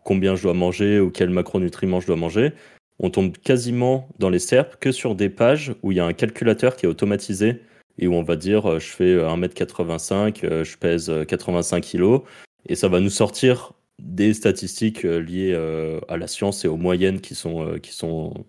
combien 0.06 0.36
je 0.36 0.44
dois 0.44 0.54
manger 0.54 1.00
ou 1.02 1.12
quel 1.12 1.30
macronutriments 1.30 2.00
je 2.00 2.08
dois 2.08 2.16
manger, 2.16 2.54
on 3.00 3.10
tombe 3.10 3.38
quasiment 3.38 4.08
dans 4.20 4.30
les 4.30 4.40
SERP 4.40 4.78
que 4.80 4.94
sur 4.94 5.16
des 5.16 5.30
pages 5.30 5.76
où 5.84 5.92
il 5.92 5.98
y 5.98 6.00
a 6.00 6.06
un 6.06 6.14
calculateur 6.14 6.78
qui 6.78 6.86
est 6.86 6.90
automatisé 6.90 7.62
et 8.00 8.08
où 8.08 8.14
on 8.14 8.24
va 8.24 8.38
dire 8.38 8.80
je 8.80 8.88
fais 8.88 9.18
1m85, 9.18 10.64
je 10.64 10.78
pèse 10.78 11.12
85 11.28 11.84
kg 11.84 12.22
et 12.68 12.76
ça 12.76 12.88
va 12.88 13.02
nous 13.02 13.10
sortir 13.10 13.74
des 14.02 14.34
statistiques 14.34 15.06
euh, 15.06 15.20
liées 15.20 15.54
euh, 15.54 16.00
à 16.08 16.18
la 16.18 16.28
science 16.28 16.66
et 16.66 16.68
aux 16.68 16.78
moyennes 16.78 17.22
qui 17.22 17.36
sont, 17.36 17.66
euh, 17.66 17.78
qui 17.78 17.94
sont 17.94 18.46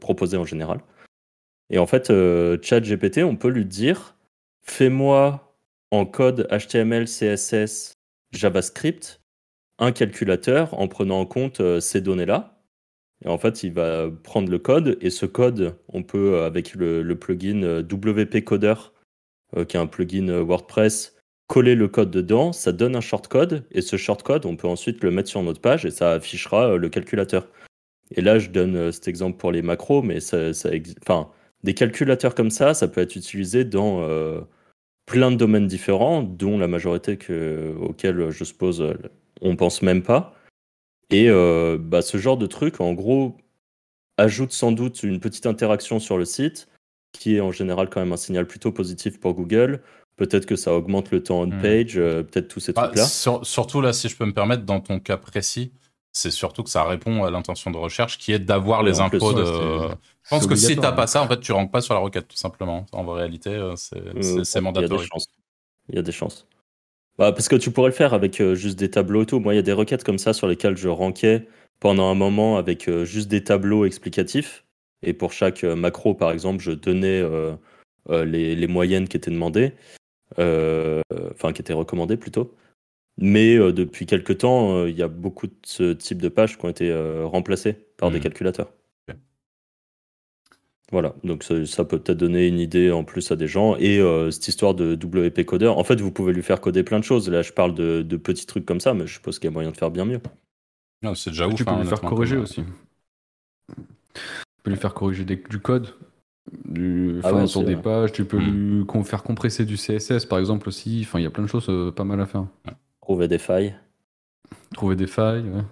proposées 0.00 0.36
en 0.36 0.44
général. 0.44 0.80
Et 1.70 1.78
en 1.78 1.86
fait, 1.86 2.08
ChatGPT, 2.62 3.24
on 3.24 3.36
peut 3.36 3.48
lui 3.48 3.64
dire 3.64 4.16
fais-moi 4.62 5.56
en 5.90 6.04
code 6.04 6.46
HTML, 6.50 7.06
CSS, 7.06 7.94
JavaScript 8.32 9.22
un 9.78 9.92
calculateur 9.92 10.78
en 10.78 10.88
prenant 10.88 11.20
en 11.20 11.26
compte 11.26 11.80
ces 11.80 12.02
données-là. 12.02 12.62
Et 13.24 13.28
en 13.28 13.38
fait, 13.38 13.62
il 13.62 13.72
va 13.72 14.10
prendre 14.10 14.50
le 14.50 14.58
code 14.58 14.98
et 15.00 15.10
ce 15.10 15.24
code, 15.24 15.78
on 15.88 16.02
peut, 16.02 16.42
avec 16.42 16.74
le, 16.74 17.02
le 17.02 17.18
plugin 17.18 17.80
WP 17.80 18.44
Coder, 18.44 18.74
qui 19.66 19.76
est 19.76 19.80
un 19.80 19.86
plugin 19.86 20.42
WordPress, 20.42 21.15
coller 21.46 21.74
le 21.74 21.88
code 21.88 22.10
dedans, 22.10 22.52
ça 22.52 22.72
donne 22.72 22.96
un 22.96 23.00
shortcode, 23.00 23.64
et 23.70 23.82
ce 23.82 23.96
shortcode, 23.96 24.46
on 24.46 24.56
peut 24.56 24.68
ensuite 24.68 25.02
le 25.02 25.10
mettre 25.10 25.28
sur 25.28 25.42
notre 25.42 25.60
page 25.60 25.84
et 25.84 25.90
ça 25.90 26.12
affichera 26.12 26.72
euh, 26.72 26.76
le 26.76 26.88
calculateur. 26.88 27.48
Et 28.12 28.20
là, 28.20 28.38
je 28.38 28.50
donne 28.50 28.76
euh, 28.76 28.92
cet 28.92 29.08
exemple 29.08 29.38
pour 29.38 29.52
les 29.52 29.62
macros, 29.62 30.02
mais 30.02 30.20
ça, 30.20 30.50
des 31.62 31.74
calculateurs 31.74 32.34
comme 32.34 32.50
ça, 32.50 32.74
ça 32.74 32.88
peut 32.88 33.00
être 33.00 33.16
utilisé 33.16 33.64
dans 33.64 34.02
euh, 34.02 34.40
plein 35.06 35.30
de 35.30 35.36
domaines 35.36 35.66
différents, 35.66 36.22
dont 36.22 36.58
la 36.58 36.68
majorité 36.68 37.16
que, 37.16 37.74
auxquels 37.80 38.30
je 38.30 38.44
suppose 38.44 38.84
on 39.40 39.56
pense 39.56 39.82
même 39.82 40.02
pas. 40.02 40.34
Et 41.10 41.28
bah, 41.78 42.02
ce 42.02 42.18
genre 42.18 42.36
de 42.36 42.46
truc, 42.46 42.80
en 42.80 42.92
gros, 42.92 43.36
ajoute 44.16 44.52
sans 44.52 44.72
doute 44.72 45.04
une 45.04 45.20
petite 45.20 45.46
interaction 45.46 46.00
sur 46.00 46.18
le 46.18 46.24
site, 46.24 46.68
qui 47.12 47.36
est 47.36 47.40
en 47.40 47.52
général 47.52 47.88
quand 47.88 48.00
même 48.00 48.12
un 48.12 48.16
signal 48.16 48.46
plutôt 48.46 48.72
positif 48.72 49.20
pour 49.20 49.34
Google. 49.34 49.82
Peut-être 50.16 50.46
que 50.46 50.56
ça 50.56 50.72
augmente 50.72 51.10
le 51.10 51.22
temps 51.22 51.42
on 51.42 51.46
hmm. 51.46 51.60
page, 51.60 51.98
euh, 51.98 52.22
peut-être 52.22 52.48
tous 52.48 52.60
ces 52.60 52.72
bah, 52.72 52.84
trucs-là. 52.84 53.06
surtout 53.42 53.82
là, 53.82 53.92
si 53.92 54.08
je 54.08 54.16
peux 54.16 54.24
me 54.24 54.32
permettre, 54.32 54.64
dans 54.64 54.80
ton 54.80 54.98
cas 54.98 55.18
précis, 55.18 55.72
c'est 56.12 56.30
surtout 56.30 56.62
que 56.62 56.70
ça 56.70 56.84
répond 56.84 57.24
à 57.24 57.30
l'intention 57.30 57.70
de 57.70 57.76
recherche 57.76 58.16
qui 58.16 58.32
est 58.32 58.38
d'avoir 58.38 58.82
les 58.82 59.00
infos 59.00 59.34
de. 59.34 59.44
Je 59.44 60.30
pense 60.30 60.46
que 60.46 60.56
si 60.56 60.74
tu 60.74 60.80
n'as 60.80 60.92
pas 60.92 61.06
ça, 61.06 61.22
en 61.22 61.28
fait, 61.28 61.40
tu 61.40 61.52
rentres 61.52 61.70
pas 61.70 61.82
sur 61.82 61.92
la 61.92 62.00
requête, 62.00 62.26
tout 62.26 62.36
simplement. 62.36 62.86
En 62.92 63.04
réalité, 63.12 63.50
euh, 63.50 63.74
euh, 63.94 64.42
c'est 64.42 64.60
mandatoire. 64.62 65.02
Il 65.90 65.94
y 65.94 65.98
a 65.98 66.02
des 66.02 66.12
chances. 66.12 66.46
Bah, 67.18 67.32
parce 67.32 67.48
que 67.48 67.56
tu 67.56 67.70
pourrais 67.70 67.90
le 67.90 67.94
faire 67.94 68.14
avec 68.14 68.42
juste 68.54 68.78
des 68.78 68.90
tableaux 68.90 69.22
et 69.22 69.26
tout. 69.26 69.38
Moi, 69.38 69.52
il 69.52 69.56
y 69.56 69.60
a 69.60 69.62
des 69.62 69.74
requêtes 69.74 70.02
comme 70.02 70.18
ça 70.18 70.32
sur 70.32 70.46
lesquelles 70.46 70.78
je 70.78 70.88
rankais 70.88 71.46
pendant 71.78 72.10
un 72.10 72.14
moment 72.14 72.56
avec 72.56 72.90
juste 73.04 73.28
des 73.28 73.44
tableaux 73.44 73.84
explicatifs. 73.84 74.64
Et 75.02 75.12
pour 75.12 75.32
chaque 75.32 75.62
macro, 75.62 76.14
par 76.14 76.30
exemple, 76.30 76.62
je 76.62 76.72
donnais 76.72 77.22
les, 78.08 78.56
les, 78.56 78.66
moyennes 78.66 79.06
qui 79.06 79.18
étaient 79.18 79.30
demandées. 79.30 79.74
Euh, 80.38 81.02
enfin 81.32 81.52
qui 81.52 81.62
était 81.62 81.72
recommandé 81.72 82.16
plutôt. 82.16 82.54
Mais 83.18 83.56
euh, 83.56 83.72
depuis 83.72 84.06
quelques 84.06 84.38
temps, 84.38 84.76
euh, 84.76 84.90
il 84.90 84.96
y 84.96 85.02
a 85.02 85.08
beaucoup 85.08 85.46
de 85.46 85.54
ce 85.64 85.92
type 85.92 86.20
de 86.20 86.28
pages 86.28 86.58
qui 86.58 86.64
ont 86.64 86.68
été 86.68 86.92
remplacées 87.24 87.74
par 87.96 88.10
des 88.10 88.18
hmm. 88.18 88.22
calculateurs. 88.22 88.68
Voilà, 90.92 91.16
donc 91.24 91.42
ça, 91.42 91.66
ça 91.66 91.84
peut 91.84 91.98
peut-être 91.98 92.18
donner 92.18 92.46
une 92.46 92.60
idée 92.60 92.92
en 92.92 93.02
plus 93.02 93.32
à 93.32 93.36
des 93.36 93.48
gens. 93.48 93.76
Et 93.76 93.98
euh, 93.98 94.30
cette 94.30 94.46
histoire 94.46 94.72
de 94.74 94.94
WP 94.94 95.44
codeur, 95.44 95.78
en 95.78 95.84
fait, 95.84 96.00
vous 96.00 96.12
pouvez 96.12 96.32
lui 96.32 96.44
faire 96.44 96.60
coder 96.60 96.84
plein 96.84 97.00
de 97.00 97.04
choses. 97.04 97.28
Là, 97.28 97.42
je 97.42 97.52
parle 97.52 97.74
de, 97.74 98.02
de 98.02 98.16
petits 98.16 98.46
trucs 98.46 98.64
comme 98.64 98.78
ça, 98.78 98.94
mais 98.94 99.06
je 99.06 99.14
suppose 99.14 99.40
qu'il 99.40 99.50
y 99.50 99.52
a 99.52 99.52
moyen 99.52 99.72
de 99.72 99.76
faire 99.76 99.90
bien 99.90 100.04
mieux. 100.04 100.20
Non, 101.02 101.16
c'est 101.16 101.30
déjà 101.30 101.48
ouf. 101.48 101.56
Tu 101.56 101.64
peux 101.64 101.72
hein, 101.72 101.82
lui 101.82 101.88
faire 101.88 102.00
corriger 102.00 102.36
aussi. 102.36 102.62
Tu 103.74 103.82
peux 104.62 104.70
lui 104.70 104.78
faire 104.78 104.94
corriger 104.94 105.24
des- 105.24 105.42
du 105.50 105.58
code. 105.58 105.88
Du, 106.64 107.20
Ah 107.24 107.32
ouais, 107.34 107.46
sur 107.46 107.64
des 107.64 107.74
vrai. 107.74 107.82
pages, 107.82 108.12
tu 108.12 108.24
peux 108.24 108.38
Mm. 108.38 108.84
lui 108.84 109.04
faire 109.04 109.22
compresser 109.22 109.64
du 109.64 109.76
CSS 109.76 110.26
par 110.26 110.38
exemple 110.38 110.68
aussi. 110.68 111.00
Enfin, 111.04 111.18
il 111.18 111.22
y 111.22 111.26
a 111.26 111.30
plein 111.30 111.42
de 111.42 111.48
choses 111.48 111.66
euh, 111.68 111.90
pas 111.90 112.04
mal 112.04 112.20
à 112.20 112.26
faire. 112.26 112.46
Trouver 113.00 113.26
des 113.28 113.38
failles. 113.38 113.74
Trouver 114.74 114.96
des 114.96 115.06
failles, 115.06 115.42
ouais. 115.42 115.62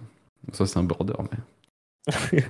Ça, 0.51 0.65
c'est 0.65 0.77
un 0.79 0.83
border, 0.83 1.13
mais. 1.31 2.11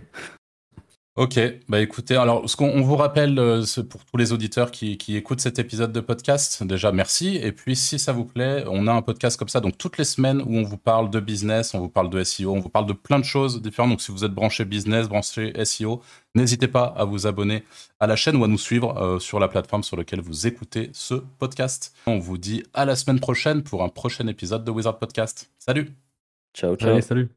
Ok, 1.18 1.40
bah 1.70 1.80
écoutez, 1.80 2.18
alors 2.18 2.50
ce 2.50 2.58
qu'on 2.58 2.68
on 2.68 2.82
vous 2.82 2.98
rappelle 2.98 3.40
euh, 3.40 3.64
pour 3.90 4.04
tous 4.04 4.18
les 4.18 4.34
auditeurs 4.34 4.70
qui, 4.70 4.98
qui 4.98 5.16
écoutent 5.16 5.40
cet 5.40 5.60
épisode 5.60 5.94
de 5.94 6.02
podcast, 6.02 6.62
déjà 6.62 6.92
merci. 6.92 7.38
Et 7.38 7.54
puis 7.54 7.78
si 7.78 8.00
ça 8.00 8.12
vous 8.12 8.26
plaît, 8.26 8.66
on 8.68 8.86
a 8.88 8.92
un 8.92 9.02
podcast 9.02 9.40
comme 9.40 9.48
ça, 9.48 9.62
donc 9.62 9.78
toutes 9.78 9.98
les 9.98 10.04
semaines 10.04 10.42
où 10.42 10.58
on 10.58 10.64
vous 10.64 10.78
parle 10.78 11.10
de 11.10 11.22
business, 11.22 11.74
on 11.74 11.80
vous 11.80 11.88
parle 11.88 12.10
de 12.10 12.22
SEO, 12.22 12.54
on 12.54 12.60
vous 12.60 12.68
parle 12.68 12.86
de 12.86 12.92
plein 12.92 13.18
de 13.18 13.24
choses 13.24 13.62
différentes. 13.62 13.92
Donc 13.92 14.02
si 14.02 14.12
vous 14.12 14.26
êtes 14.26 14.34
branché 14.34 14.66
business, 14.66 15.08
branché 15.08 15.54
SEO, 15.64 16.02
n'hésitez 16.36 16.68
pas 16.68 16.94
à 16.98 17.06
vous 17.06 17.28
abonner 17.28 17.64
à 18.02 18.08
la 18.08 18.18
chaîne 18.18 18.36
ou 18.36 18.44
à 18.44 18.50
nous 18.50 18.58
suivre 18.58 18.98
euh, 18.98 19.18
sur 19.18 19.40
la 19.40 19.48
plateforme 19.48 19.84
sur 19.84 19.96
laquelle 19.96 20.20
vous 20.20 20.48
écoutez 20.48 20.90
ce 20.92 21.16
podcast. 21.40 21.96
On 22.08 22.20
vous 22.20 22.38
dit 22.38 22.64
à 22.74 22.84
la 22.84 22.98
semaine 22.98 23.22
prochaine 23.22 23.64
pour 23.64 23.84
un 23.84 23.90
prochain 23.90 24.28
épisode 24.28 24.66
de 24.66 24.72
Wizard 24.72 25.00
Podcast. 25.00 25.50
Salut 25.60 25.94
Ciao, 26.54 26.76
ciao. 26.76 26.90
Allez, 26.90 27.02
salut. 27.02 27.30